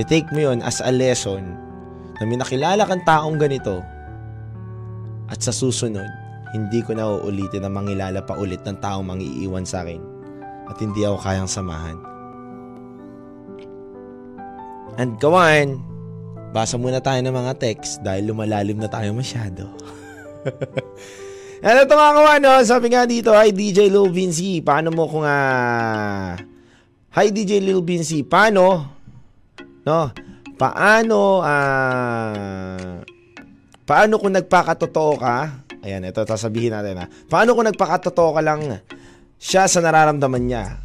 I-take 0.01 0.27
mo 0.35 0.43
yun 0.43 0.59
as 0.67 0.83
a 0.83 0.91
lesson 0.91 1.55
na 2.19 2.27
may 2.27 2.41
nakilala 2.41 2.83
kang 2.89 3.07
taong 3.07 3.39
ganito 3.39 3.79
at 5.31 5.39
sa 5.39 5.55
susunod, 5.55 6.11
hindi 6.53 6.83
ko 6.85 6.93
na 6.99 7.07
uulitin 7.09 7.65
na 7.65 7.71
mangilala 7.71 8.21
pa 8.27 8.35
ulit 8.35 8.61
ng 8.67 8.83
taong 8.83 9.07
mangiiwan 9.07 9.63
sa 9.63 9.87
akin 9.87 10.03
at 10.67 10.77
hindi 10.83 11.07
ako 11.07 11.23
kayang 11.23 11.49
samahan. 11.49 11.97
And 15.01 15.17
kawan, 15.17 15.81
basa 16.53 16.77
muna 16.77 17.01
tayo 17.01 17.25
ng 17.25 17.33
mga 17.33 17.57
text 17.57 18.05
dahil 18.05 18.29
lumalalim 18.29 18.77
na 18.77 18.93
tayo 18.93 19.17
masyado. 19.17 19.73
Ano 21.63 21.87
ito 21.87 21.95
mga 21.95 22.15
kawan, 22.19 22.41
no? 22.43 22.59
sabi 22.67 22.91
nga 22.91 23.07
dito, 23.07 23.31
Hi 23.31 23.55
DJ 23.55 23.87
Lil 23.87 24.11
Vinci, 24.11 24.59
paano 24.67 24.91
mo 24.91 25.07
kung 25.07 25.23
uh... 25.23 26.35
Hi 27.15 27.31
DJ 27.31 27.63
Lil 27.63 27.87
Vinci, 27.87 28.27
paano? 28.27 28.83
No? 29.87 30.11
Paano, 30.59 31.39
uh... 31.39 32.99
paano 33.87 34.19
kung 34.19 34.35
nagpakatotoo 34.35 35.13
ka? 35.23 35.63
Ayan, 35.87 36.03
ito, 36.03 36.27
sasabihin 36.27 36.75
natin 36.75 36.99
ha. 36.99 37.07
Paano 37.31 37.55
kung 37.55 37.71
nagpakatotoo 37.71 38.35
ka 38.35 38.43
lang 38.43 38.83
siya 39.39 39.71
sa 39.71 39.79
nararamdaman 39.79 40.43
niya? 40.43 40.83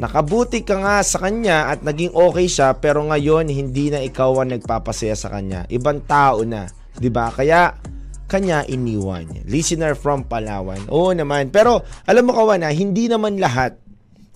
Nakabuti 0.00 0.64
ka 0.64 0.80
nga 0.80 1.04
sa 1.04 1.20
kanya 1.20 1.68
at 1.68 1.84
naging 1.84 2.16
okay 2.16 2.48
siya 2.48 2.72
pero 2.72 3.04
ngayon 3.04 3.52
hindi 3.52 3.92
na 3.92 4.00
ikaw 4.00 4.40
ang 4.40 4.56
nagpapasaya 4.56 5.12
sa 5.12 5.28
kanya. 5.28 5.68
Ibang 5.68 6.08
tao 6.08 6.40
na, 6.40 6.72
'di 6.96 7.12
ba? 7.12 7.28
Kaya 7.28 7.76
kanya 8.24 8.64
iniwan. 8.64 9.28
Listener 9.44 9.92
from 9.92 10.24
Palawan. 10.24 10.88
Oo 10.88 11.12
naman. 11.12 11.52
Pero 11.52 11.84
alam 12.08 12.24
mo 12.24 12.32
kawan 12.32 12.64
ha, 12.64 12.72
hindi 12.72 13.12
naman 13.12 13.36
lahat 13.36 13.76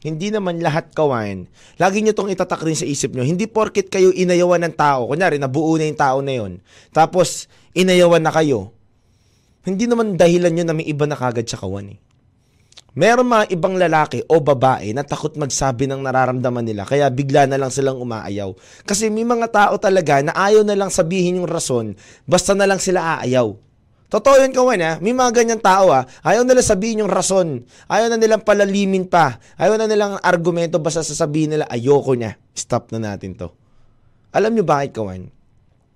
hindi 0.05 0.29
naman 0.29 0.61
lahat 0.61 0.92
kawan. 0.92 1.48
Lagi 1.81 2.05
nyo 2.05 2.12
tong 2.12 2.29
itatak 2.29 2.61
rin 2.61 2.77
sa 2.77 2.85
isip 2.85 3.16
nyo. 3.16 3.24
Hindi 3.24 3.48
porket 3.48 3.88
kayo 3.88 4.12
inayawan 4.12 4.68
ng 4.68 4.77
tao. 4.77 5.09
Kunyari, 5.09 5.40
nabuo 5.40 5.81
na 5.81 5.88
yung 5.88 5.96
tao 5.96 6.20
na 6.20 6.37
yon. 6.37 6.61
Tapos, 6.92 7.48
inayawan 7.72 8.20
na 8.20 8.29
kayo. 8.29 8.77
Hindi 9.64 9.88
naman 9.88 10.20
dahilan 10.20 10.53
nyo 10.53 10.64
na 10.68 10.77
may 10.77 10.85
iba 10.85 11.09
na 11.09 11.16
kagad 11.16 11.48
sa 11.48 11.57
kawan 11.57 11.96
eh. 11.96 12.04
Meron 12.94 13.26
mga 13.26 13.50
ibang 13.50 13.74
lalaki 13.74 14.22
o 14.30 14.38
babae 14.38 14.94
na 14.94 15.02
takot 15.02 15.35
magsabi 15.35 15.90
ng 15.90 15.98
nararamdaman 15.98 16.62
nila 16.62 16.87
kaya 16.87 17.11
bigla 17.11 17.50
na 17.50 17.59
lang 17.59 17.74
silang 17.74 17.98
umaayaw. 17.98 18.54
Kasi 18.87 19.11
may 19.11 19.26
mga 19.26 19.50
tao 19.50 19.74
talaga 19.83 20.22
na 20.22 20.30
ayaw 20.30 20.62
na 20.62 20.78
lang 20.78 20.94
sabihin 20.94 21.42
yung 21.42 21.50
rason 21.50 21.98
basta 22.22 22.54
na 22.54 22.70
lang 22.70 22.78
sila 22.78 23.18
aayaw. 23.18 23.50
Totoo 24.14 24.38
yun 24.38 24.54
kawan 24.54 24.78
ha. 24.78 24.92
May 25.02 25.11
mga 25.11 25.42
ganyan 25.42 25.59
tao 25.59 25.90
ha. 25.90 26.07
Ayaw 26.22 26.46
nila 26.46 26.62
sabihin 26.62 27.02
yung 27.02 27.11
rason. 27.11 27.66
Ayaw 27.90 28.07
na 28.07 28.14
nilang 28.14 28.46
palalimin 28.46 29.11
pa. 29.11 29.42
Ayaw 29.59 29.74
na 29.74 29.90
nilang 29.90 30.22
argumento 30.22 30.78
basta 30.78 31.02
sasabihin 31.02 31.59
nila 31.59 31.66
ayoko 31.66 32.14
niya. 32.14 32.38
Stop 32.54 32.94
na 32.94 33.02
natin 33.02 33.35
to. 33.35 33.50
Alam 34.30 34.54
nyo 34.54 34.62
bakit 34.62 34.94
kawan? 34.94 35.26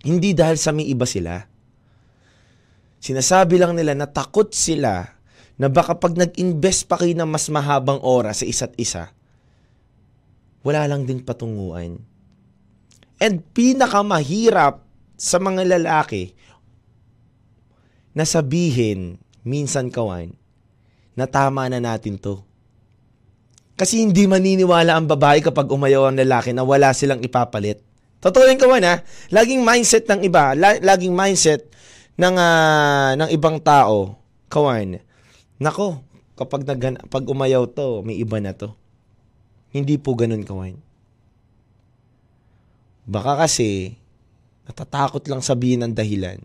Hindi 0.03 0.35
dahil 0.35 0.59
sa 0.59 0.75
may 0.75 0.91
iba 0.91 1.07
sila. 1.07 1.47
Sinasabi 2.99 3.55
lang 3.55 3.79
nila 3.79 3.95
na 3.95 4.11
takot 4.11 4.51
sila 4.51 5.18
na 5.59 5.67
baka 5.67 5.99
pag 5.99 6.15
nag-invest 6.15 6.87
pa 6.87 6.95
kayo 6.95 7.13
ng 7.19 7.27
mas 7.27 7.51
mahabang 7.51 7.99
oras 8.01 8.41
sa 8.41 8.47
isa't 8.47 8.73
isa, 8.79 9.11
wala 10.63 10.87
lang 10.87 11.03
din 11.03 11.19
patunguan. 11.19 11.99
And 13.19 13.43
pinakamahirap 13.43 14.79
sa 15.19 15.43
mga 15.43 15.67
lalaki 15.67 16.39
na 18.15 18.23
sabihin, 18.23 19.19
minsan 19.43 19.91
kawan, 19.91 20.31
na 21.19 21.27
tama 21.27 21.67
na 21.67 21.83
natin 21.83 22.15
to. 22.15 22.39
Kasi 23.75 24.03
hindi 24.03 24.31
maniniwala 24.31 24.95
ang 24.95 25.11
babae 25.11 25.43
kapag 25.43 25.67
umayaw 25.67 26.11
ang 26.11 26.19
lalaki 26.19 26.55
na 26.55 26.63
wala 26.63 26.95
silang 26.95 27.23
ipapalit. 27.23 27.83
Totoo 28.23 28.47
rin 28.47 28.59
kawan 28.59 28.87
ha. 28.87 29.03
Laging 29.31 29.63
mindset 29.63 30.07
ng 30.07 30.23
iba, 30.27 30.55
laging 30.59 31.15
mindset 31.15 31.67
ng, 32.19 32.35
uh, 32.35 33.15
ng 33.19 33.31
ibang 33.35 33.59
tao, 33.63 34.19
kawan, 34.51 34.99
Nako, 35.59 35.99
kapag 36.39 36.63
nag 36.63 37.11
pag 37.11 37.27
umayaw 37.27 37.67
to, 37.67 38.07
may 38.07 38.15
iba 38.15 38.39
na 38.39 38.55
to. 38.55 38.71
Hindi 39.75 39.99
po 39.99 40.15
ganun 40.15 40.47
kawain. 40.47 40.79
Baka 43.09 43.43
kasi 43.43 43.99
natatakot 44.71 45.27
lang 45.27 45.43
sabihin 45.43 45.83
ang 45.83 45.93
dahilan 45.97 46.39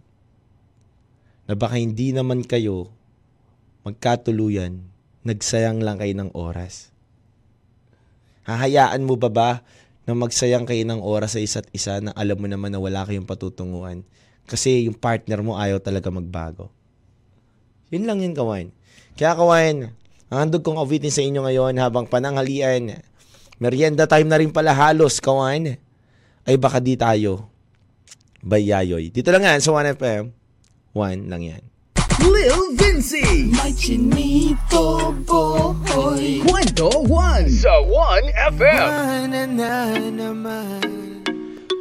na 1.46 1.54
baka 1.54 1.78
hindi 1.78 2.10
naman 2.16 2.42
kayo 2.42 2.90
magkatuluyan, 3.84 4.80
nagsayang 5.28 5.84
lang 5.84 6.00
kayo 6.00 6.16
ng 6.16 6.32
oras. 6.34 6.90
Hahayaan 8.48 9.04
mo 9.04 9.20
ba 9.20 9.30
ba 9.30 9.50
na 10.08 10.16
magsayang 10.16 10.64
kayo 10.68 10.84
ng 10.88 11.04
oras 11.04 11.36
sa 11.36 11.44
isa't 11.44 11.68
isa 11.76 12.00
na 12.00 12.16
alam 12.16 12.40
mo 12.40 12.48
naman 12.48 12.72
na 12.72 12.80
wala 12.80 13.04
kayong 13.08 13.28
patutunguhan 13.28 14.04
kasi 14.48 14.88
yung 14.88 14.96
partner 14.96 15.40
mo 15.44 15.60
ayaw 15.60 15.80
talaga 15.80 16.12
magbago? 16.12 16.72
Yun 17.94 18.10
lang 18.10 18.20
yun, 18.24 18.34
kawain. 18.34 18.74
Kaya 19.14 19.38
kawain, 19.38 19.94
ang 20.34 20.38
handog 20.50 20.66
kong 20.66 20.82
awitin 20.82 21.14
sa 21.14 21.22
inyo 21.22 21.46
ngayon 21.46 21.78
habang 21.78 22.10
pananghalian, 22.10 22.98
merienda 23.62 24.10
time 24.10 24.26
na 24.26 24.42
rin 24.42 24.50
pala 24.50 24.74
halos, 24.74 25.22
kawain, 25.22 25.78
ay 26.50 26.56
baka 26.58 26.82
di 26.82 26.98
tayo 26.98 27.54
bayayoy. 28.44 29.14
Dito 29.14 29.30
lang 29.30 29.46
yan 29.46 29.62
sa 29.64 29.72
1FM. 29.72 30.34
1 30.98 31.30
lang 31.32 31.42
yan. 31.46 31.64
Lil 32.22 32.78
Vinci. 32.78 33.50
May 33.50 33.74
chinito 33.74 35.14
boy 35.26 36.42
Kwento 36.46 36.90
1 37.10 37.50
sa 37.50 37.74
1FM. 37.82 39.34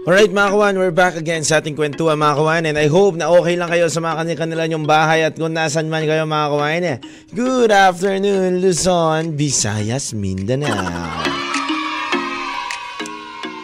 Alright 0.02 0.34
mga 0.34 0.50
kawan, 0.50 0.74
we're 0.82 0.90
back 0.90 1.14
again 1.14 1.46
sa 1.46 1.62
ating 1.62 1.78
kwentuhan 1.78 2.18
mga 2.18 2.34
kawan 2.34 2.62
and 2.66 2.74
I 2.74 2.90
hope 2.90 3.14
na 3.14 3.30
okay 3.38 3.54
lang 3.54 3.70
kayo 3.70 3.86
sa 3.86 4.02
mga 4.02 4.34
kanila 4.34 4.66
nyong 4.66 4.82
bahay 4.82 5.22
at 5.22 5.38
kung 5.38 5.54
nasan 5.54 5.86
man 5.86 6.02
kayo 6.02 6.26
mga 6.26 6.48
kawan. 6.50 6.82
Good 7.30 7.70
afternoon 7.70 8.58
Luzon, 8.58 9.38
Visayas, 9.38 10.10
Mindanao. 10.10 11.41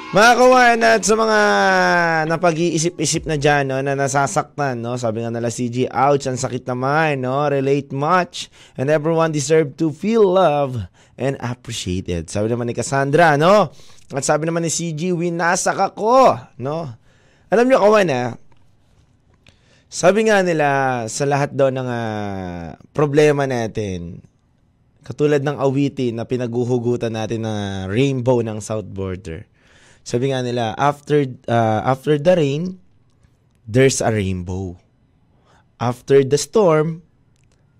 Mga 0.09 0.33
kawan 0.41 0.81
at 0.89 1.05
sa 1.05 1.21
mga 1.21 1.41
napag-iisip-isip 2.33 3.29
na 3.29 3.37
dyan, 3.37 3.69
no, 3.69 3.77
na 3.85 3.93
nasasaktan, 3.93 4.81
no, 4.81 4.97
sabi 4.97 5.21
nga 5.21 5.29
nila 5.29 5.53
CG, 5.53 5.85
ouch, 5.85 6.25
ang 6.25 6.41
sakit 6.41 6.65
naman, 6.65 7.21
no, 7.21 7.45
relate 7.45 7.93
much, 7.93 8.49
and 8.81 8.89
everyone 8.89 9.37
deserve 9.37 9.77
to 9.77 9.93
feel 9.93 10.25
love 10.25 10.81
and 11.21 11.37
appreciated. 11.45 12.33
Sabi 12.33 12.49
naman 12.49 12.73
ni 12.73 12.73
Cassandra, 12.73 13.37
no, 13.37 13.69
at 14.09 14.25
sabi 14.25 14.49
naman 14.49 14.65
ni 14.65 14.73
CG, 14.73 15.13
winasak 15.13 15.77
ako, 15.77 16.41
no. 16.57 16.89
Alam 17.53 17.69
niyo 17.69 17.77
kawan, 17.77 18.09
ah, 18.09 18.33
sabi 19.93 20.25
nga 20.25 20.41
nila 20.41 21.05
sa 21.13 21.29
lahat 21.29 21.53
daw 21.53 21.69
ng 21.69 21.85
ah, 21.85 22.81
problema 22.97 23.45
natin, 23.45 24.25
katulad 25.05 25.45
ng 25.45 25.61
awitin 25.61 26.17
na 26.17 26.25
pinaguhugutan 26.25 27.13
natin 27.13 27.45
na 27.45 27.85
rainbow 27.93 28.41
ng 28.41 28.57
South 28.65 28.89
Border, 28.89 29.45
sabi 30.09 30.33
nga 30.33 30.41
nila, 30.41 30.73
after, 30.81 31.29
uh, 31.53 31.85
after 31.85 32.17
the 32.17 32.33
rain, 32.33 32.81
there's 33.69 34.01
a 34.01 34.09
rainbow. 34.09 34.81
After 35.77 36.25
the 36.25 36.41
storm, 36.41 37.05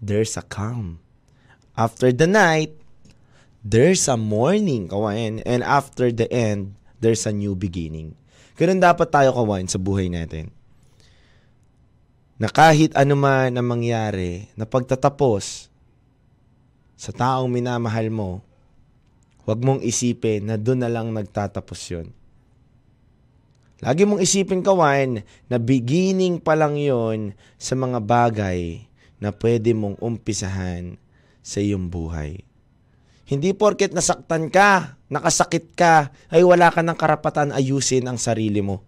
there's 0.05 0.37
a 0.37 0.45
calm. 0.45 1.01
After 1.73 2.13
the 2.13 2.29
night, 2.29 2.77
there's 3.65 4.05
a 4.13 4.21
morning, 4.21 4.93
kawain. 4.93 5.41
And 5.49 5.65
after 5.65 6.13
the 6.13 6.29
end, 6.29 6.77
there's 7.01 7.25
a 7.25 7.33
new 7.33 7.57
beginning. 7.57 8.13
Ganun 8.61 8.85
dapat 8.85 9.09
tayo, 9.09 9.33
kawain, 9.33 9.65
sa 9.65 9.81
buhay 9.81 10.13
natin. 10.13 10.53
Na 12.37 12.53
kahit 12.53 12.93
ano 12.93 13.17
man 13.17 13.57
ang 13.57 13.65
mangyari, 13.65 14.53
na 14.53 14.69
pagtatapos 14.69 15.73
sa 16.93 17.09
taong 17.09 17.49
minamahal 17.49 18.13
mo, 18.13 18.45
huwag 19.49 19.65
mong 19.65 19.81
isipin 19.81 20.45
na 20.45 20.61
doon 20.61 20.85
na 20.85 20.93
lang 20.93 21.09
nagtatapos 21.09 21.81
yun. 21.89 22.18
Lagi 23.79 24.03
mong 24.03 24.19
isipin 24.19 24.59
kawan 24.59 25.23
na 25.47 25.57
beginning 25.63 26.43
pa 26.43 26.59
lang 26.59 26.75
yon 26.75 27.39
sa 27.55 27.79
mga 27.79 28.03
bagay 28.03 28.83
na 29.23 29.31
pwede 29.31 29.71
mong 29.71 30.03
umpisahan 30.03 30.99
sa 31.43 31.63
iyong 31.63 31.87
buhay. 31.87 32.43
Hindi 33.29 33.55
porket 33.55 33.95
nasaktan 33.95 34.51
ka, 34.51 34.99
nakasakit 35.13 35.77
ka, 35.79 36.11
ay 36.33 36.43
wala 36.43 36.73
ka 36.73 36.81
ng 36.81 36.97
karapatan 36.97 37.55
ayusin 37.55 38.09
ang 38.09 38.19
sarili 38.19 38.65
mo. 38.65 38.83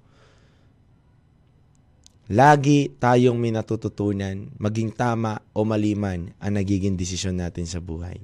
Lagi 2.30 2.88
tayong 2.90 3.36
minatututunan, 3.36 4.54
maging 4.56 4.94
tama 4.94 5.42
o 5.50 5.66
maliman 5.66 6.30
ang 6.38 6.52
nagiging 6.56 6.94
desisyon 6.94 7.38
natin 7.42 7.66
sa 7.66 7.82
buhay. 7.82 8.22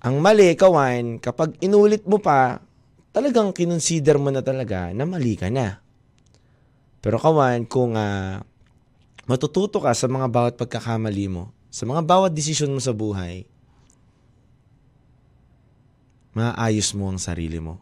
Ang 0.00 0.22
mali, 0.22 0.54
kawan, 0.54 1.18
kapag 1.18 1.58
inulit 1.60 2.06
mo 2.06 2.22
pa, 2.22 2.62
talagang 3.14 3.54
kinonsider 3.54 4.18
mo 4.18 4.34
na 4.34 4.42
talaga 4.42 4.90
na 4.90 5.06
mali 5.06 5.38
ka 5.38 5.46
na. 5.46 5.78
Pero 6.98 7.22
kawan, 7.22 7.62
kung 7.70 7.94
uh, 7.94 8.42
matututo 9.30 9.78
ka 9.78 9.94
sa 9.94 10.10
mga 10.10 10.26
bawat 10.26 10.54
pagkakamali 10.58 11.30
mo, 11.30 11.54
sa 11.70 11.86
mga 11.86 12.02
bawat 12.02 12.34
desisyon 12.34 12.74
mo 12.74 12.82
sa 12.82 12.90
buhay, 12.90 13.46
maayos 16.34 16.90
mo 16.98 17.14
ang 17.14 17.22
sarili 17.22 17.62
mo. 17.62 17.78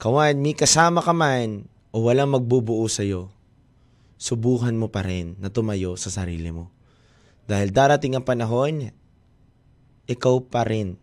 Kawan, 0.00 0.40
may 0.40 0.56
kasama 0.56 1.04
ka 1.04 1.12
man 1.12 1.68
o 1.92 2.08
walang 2.08 2.32
magbubuo 2.32 2.88
sa'yo, 2.88 3.28
subukan 4.16 4.72
mo 4.72 4.88
pa 4.88 5.04
rin 5.04 5.36
na 5.36 5.52
tumayo 5.52 6.00
sa 6.00 6.08
sarili 6.08 6.48
mo. 6.48 6.72
Dahil 7.44 7.76
darating 7.76 8.16
ang 8.16 8.24
panahon, 8.24 8.88
ikaw 10.08 10.40
pa 10.48 10.64
rin 10.64 10.96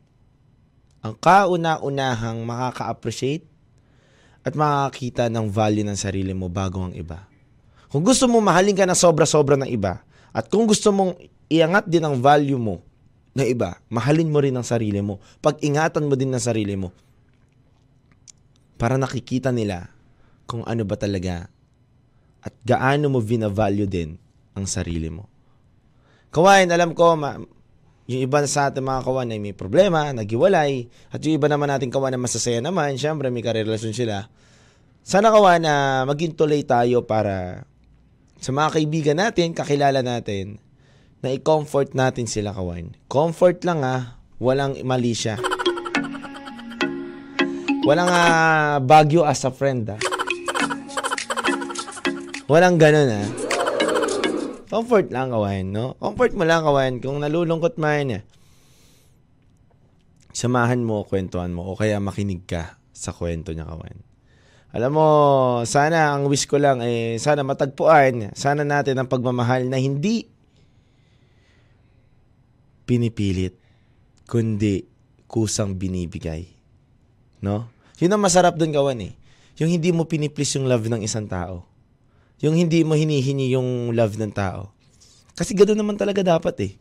ang 1.01 1.17
kauna-unahang 1.17 2.45
makaka-appreciate 2.45 3.45
at 4.41 4.53
makakita 4.53 5.29
ng 5.29 5.49
value 5.49 5.85
ng 5.85 5.97
sarili 5.97 6.33
mo 6.33 6.49
bago 6.49 6.85
ang 6.89 6.93
iba. 6.93 7.25
Kung 7.89 8.05
gusto 8.05 8.29
mo 8.29 8.39
mahalin 8.39 8.77
ka 8.77 8.85
ng 8.87 8.97
sobra-sobra 8.97 9.57
ng 9.57 9.69
iba, 9.69 10.01
at 10.31 10.47
kung 10.47 10.63
gusto 10.63 10.95
mong 10.95 11.19
iangat 11.51 11.91
din 11.91 12.05
ang 12.07 12.15
value 12.17 12.57
mo 12.57 12.79
na 13.35 13.43
iba, 13.43 13.75
mahalin 13.91 14.31
mo 14.31 14.39
rin 14.39 14.55
ang 14.55 14.63
sarili 14.63 15.03
mo. 15.03 15.19
Pag-ingatan 15.43 16.07
mo 16.07 16.15
din 16.15 16.31
ang 16.31 16.39
sarili 16.39 16.79
mo. 16.79 16.95
Para 18.79 18.95
nakikita 18.95 19.51
nila 19.51 19.91
kung 20.47 20.63
ano 20.63 20.87
ba 20.87 20.95
talaga 20.95 21.51
at 22.41 22.53
gaano 22.65 23.11
mo 23.11 23.19
vina-value 23.21 23.85
din 23.85 24.17
ang 24.57 24.65
sarili 24.65 25.11
mo. 25.11 25.29
Kawain, 26.31 26.71
alam 26.71 26.95
ko, 26.95 27.13
ma- 27.19 27.37
yung 28.11 28.27
iba 28.27 28.43
sa 28.43 28.67
ating 28.67 28.83
mga 28.83 29.07
kawan 29.07 29.31
ay 29.31 29.39
may 29.39 29.55
problema, 29.55 30.11
nagiwalay, 30.11 30.91
at 31.15 31.23
yung 31.23 31.39
iba 31.39 31.47
naman 31.47 31.71
nating 31.71 31.93
kawan 31.93 32.11
na 32.11 32.19
masasaya 32.19 32.59
naman, 32.59 32.99
syempre 32.99 33.31
may 33.31 33.39
karelasyon 33.39 33.95
sila. 33.95 34.27
Sana 35.01 35.31
kawan 35.31 35.63
na 35.63 36.03
maging 36.03 36.35
tuloy 36.35 36.67
tayo 36.67 37.07
para 37.07 37.63
sa 38.43 38.51
mga 38.51 38.69
kaibigan 38.75 39.17
natin, 39.17 39.55
kakilala 39.55 40.03
natin, 40.03 40.59
na 41.23 41.31
i-comfort 41.31 41.95
natin 41.95 42.27
sila 42.27 42.51
kawan. 42.51 42.91
Comfort 43.07 43.63
lang 43.63 43.85
ah, 43.85 44.19
walang 44.41 44.75
mali 44.83 45.13
siya. 45.15 45.37
Walang 47.81 48.09
uh, 48.13 48.77
bagyo 48.81 49.25
as 49.25 49.41
a 49.45 49.49
friend 49.53 49.89
ah. 49.89 50.01
Walang 52.45 52.77
ganun 52.77 53.09
ah. 53.09 53.40
Comfort 54.71 55.11
lang, 55.11 55.35
kawan, 55.35 55.67
no? 55.67 55.99
Comfort 55.99 56.31
mo 56.31 56.47
lang, 56.47 56.63
kawan. 56.63 57.03
Kung 57.03 57.19
nalulungkot 57.19 57.75
man, 57.75 58.23
samahan 60.31 60.79
mo, 60.79 61.03
kwentuhan 61.03 61.51
mo, 61.51 61.67
o 61.67 61.75
kaya 61.75 61.99
makinig 61.99 62.47
ka 62.47 62.79
sa 62.95 63.11
kwento 63.11 63.51
niya, 63.51 63.67
kawan. 63.67 63.99
Alam 64.71 64.91
mo, 64.95 65.07
sana 65.67 66.15
ang 66.15 66.31
wish 66.31 66.47
ko 66.47 66.55
lang 66.55 66.79
eh, 66.79 67.19
sana 67.19 67.43
matagpuan, 67.43 68.31
sana 68.31 68.63
natin 68.63 68.95
ang 68.95 69.11
pagmamahal 69.11 69.67
na 69.67 69.75
hindi 69.75 70.31
pinipilit, 72.87 73.59
kundi 74.23 74.87
kusang 75.27 75.75
binibigay. 75.75 76.47
No? 77.43 77.67
Yun 77.99 78.15
ang 78.15 78.23
masarap 78.23 78.55
dun, 78.55 78.71
kawan 78.71 79.03
eh. 79.03 79.19
Yung 79.59 79.67
hindi 79.67 79.91
mo 79.91 80.07
piniplis 80.07 80.55
yung 80.55 80.71
love 80.71 80.87
ng 80.87 81.03
isang 81.03 81.27
tao. 81.27 81.67
Yung 82.41 82.57
hindi 82.57 82.81
mo 82.81 82.97
hinihingi 82.97 83.53
yung 83.53 83.93
love 83.93 84.17
ng 84.17 84.33
tao. 84.33 84.73
Kasi 85.37 85.53
ganoon 85.53 85.77
naman 85.77 85.97
talaga 85.97 86.25
dapat 86.25 86.55
eh. 86.65 86.73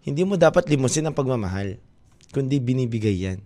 Hindi 0.00 0.24
mo 0.24 0.40
dapat 0.40 0.68
limusin 0.68 1.04
ang 1.04 1.16
pagmamahal. 1.16 1.76
Kundi 2.32 2.56
binibigay 2.56 3.16
yan. 3.28 3.38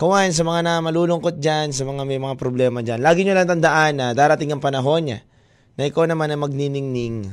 Kawan, 0.00 0.32
sa 0.32 0.42
mga 0.42 0.60
na 0.64 0.82
malulungkot 0.82 1.36
dyan, 1.38 1.70
sa 1.70 1.84
mga 1.84 2.02
may 2.08 2.18
mga 2.18 2.34
problema 2.40 2.80
dyan, 2.80 3.04
lagi 3.04 3.22
nyo 3.22 3.36
lang 3.36 3.46
tandaan 3.46 3.92
na 4.00 4.06
darating 4.16 4.50
ang 4.50 4.58
panahon 4.58 5.04
niya 5.04 5.20
na 5.76 5.86
ikaw 5.86 6.08
naman 6.08 6.32
na 6.32 6.40
magniningning 6.40 7.28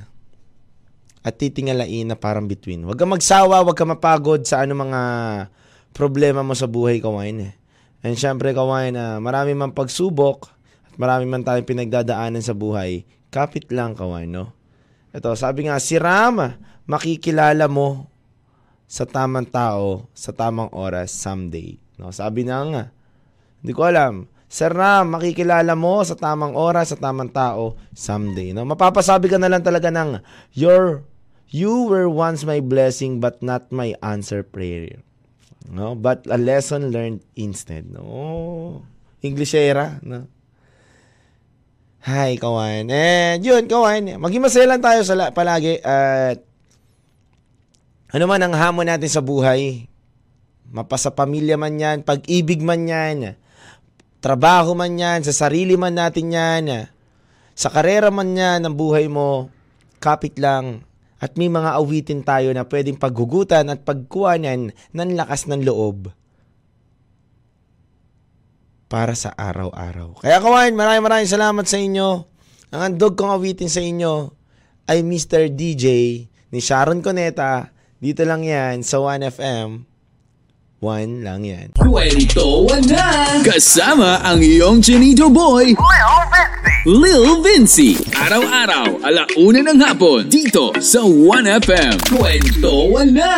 at 1.23 1.35
titingalain 1.39 2.07
na 2.07 2.19
parang 2.19 2.45
between. 2.45 2.83
Huwag 2.83 2.99
kang 2.99 3.11
magsawa, 3.11 3.63
huwag 3.63 3.75
kang 3.75 3.91
mapagod 3.91 4.43
sa 4.43 4.63
ano 4.63 4.75
mga 4.75 5.01
problema 5.95 6.43
mo 6.43 6.53
sa 6.53 6.67
buhay, 6.67 6.99
kawain. 7.01 7.47
Eh. 7.47 7.53
And 8.03 8.15
syempre, 8.15 8.51
kawain, 8.53 8.95
na 8.95 9.19
marami 9.19 9.55
mang 9.55 9.75
pagsubok, 9.75 10.58
marami 10.99 11.23
man 11.23 11.47
tayong 11.47 11.63
pinagdadaanan 11.63 12.43
sa 12.43 12.51
buhay, 12.51 13.07
kapit 13.31 13.71
lang 13.71 13.95
kawan, 13.95 14.27
no? 14.27 14.51
Ito, 15.15 15.33
sabi 15.33 15.65
nga, 15.65 15.79
si 15.79 15.97
Ram, 15.97 16.37
makikilala 16.85 17.65
mo 17.65 18.11
sa 18.89 19.05
tamang 19.05 19.45
tao, 19.45 20.09
sa 20.13 20.33
tamang 20.33 20.69
oras, 20.73 21.13
someday. 21.13 21.77
No? 21.97 22.13
Sabi 22.13 22.45
na 22.45 22.61
nga, 22.65 22.83
hindi 23.61 23.71
ko 23.73 23.85
alam, 23.85 24.29
Sir 24.49 24.73
Ram, 24.73 25.13
makikilala 25.13 25.77
mo 25.77 26.01
sa 26.01 26.17
tamang 26.17 26.57
oras, 26.57 26.89
sa 26.89 26.97
tamang 26.97 27.29
tao 27.29 27.77
someday. 27.93 28.49
No? 28.49 28.65
Mapapasabi 28.65 29.29
ka 29.29 29.37
na 29.37 29.49
lang 29.49 29.61
talaga 29.61 29.93
ng, 29.93 30.25
Your, 30.57 31.05
you 31.53 31.85
were 31.85 32.09
once 32.09 32.41
my 32.45 32.57
blessing 32.57 33.21
but 33.21 33.41
not 33.45 33.69
my 33.69 33.93
answer 34.01 34.41
prayer. 34.41 35.01
No? 35.69 35.93
But 35.93 36.25
a 36.25 36.37
lesson 36.41 36.89
learned 36.89 37.21
instead. 37.37 37.93
No? 37.93 38.81
Englishera. 39.21 40.01
No? 40.01 40.25
Hi, 41.99 42.39
kawan. 42.39 42.87
Eh, 42.87 43.43
yun, 43.43 43.67
kawan. 43.67 44.23
Maging 44.23 44.39
masaya 44.39 44.71
lang 44.71 44.79
tayo 44.79 45.03
sa 45.03 45.19
la- 45.19 45.35
palagi. 45.35 45.83
At 45.83 46.39
ano 48.15 48.23
man 48.23 48.39
ang 48.39 48.55
hamon 48.55 48.87
natin 48.87 49.11
sa 49.11 49.19
buhay, 49.19 49.91
mapasa 50.71 51.11
pamilya 51.11 51.59
man 51.59 51.75
yan, 51.75 52.07
pag-ibig 52.07 52.63
man 52.63 52.87
yan, 52.87 53.35
trabaho 54.23 54.71
man 54.71 54.95
yan, 54.95 55.27
sa 55.27 55.35
sarili 55.35 55.75
man 55.75 55.99
natin 55.99 56.31
yan, 56.31 56.63
sa 57.51 57.67
karera 57.67 58.07
man 58.07 58.31
yan 58.31 58.63
ng 58.63 58.75
buhay 58.79 59.11
mo, 59.11 59.51
kapit 59.99 60.39
lang. 60.39 60.87
At 61.19 61.35
may 61.35 61.51
mga 61.51 61.75
awitin 61.75 62.23
tayo 62.23 62.47
na 62.55 62.63
pwedeng 62.63 62.95
paghugutan 62.95 63.67
at 63.67 63.83
pagkuhanan 63.83 64.71
ng 64.71 65.11
lakas 65.19 65.51
ng 65.51 65.67
loob 65.67 66.15
para 68.89 69.13
sa 69.13 69.31
araw-araw. 69.37 70.19
Kaya 70.25 70.41
kawan, 70.41 70.73
maraming 70.73 71.05
maraming 71.05 71.29
salamat 71.29 71.63
sa 71.69 71.77
inyo. 71.77 72.25
Ang 72.73 72.81
handog 72.81 73.13
kong 73.13 73.37
awitin 73.37 73.69
sa 73.69 73.79
inyo 73.79 74.33
ay 74.89 75.05
Mr. 75.05 75.53
DJ 75.53 75.85
ni 76.49 76.59
Sharon 76.59 77.05
Coneta. 77.05 77.69
Dito 78.01 78.25
lang 78.25 78.41
yan 78.41 78.81
sa 78.81 78.97
1FM. 78.97 79.85
One 80.79 81.21
lang 81.21 81.43
yan. 81.43 81.75
Kwentuhan 81.75 82.81
na! 82.87 83.43
Kasama 83.43 84.23
ang 84.23 84.39
iyong 84.39 84.79
Chinito 84.79 85.27
Boy, 85.27 85.75
Lil 86.87 87.43
Vinci. 87.43 87.99
Araw-araw, 88.15 89.03
alauna 89.03 89.59
ng 89.59 89.79
hapon, 89.83 90.31
dito 90.31 90.71
sa 90.79 91.03
1FM. 91.03 91.99
Kwentuhan 92.07 93.11
na! 93.11 93.35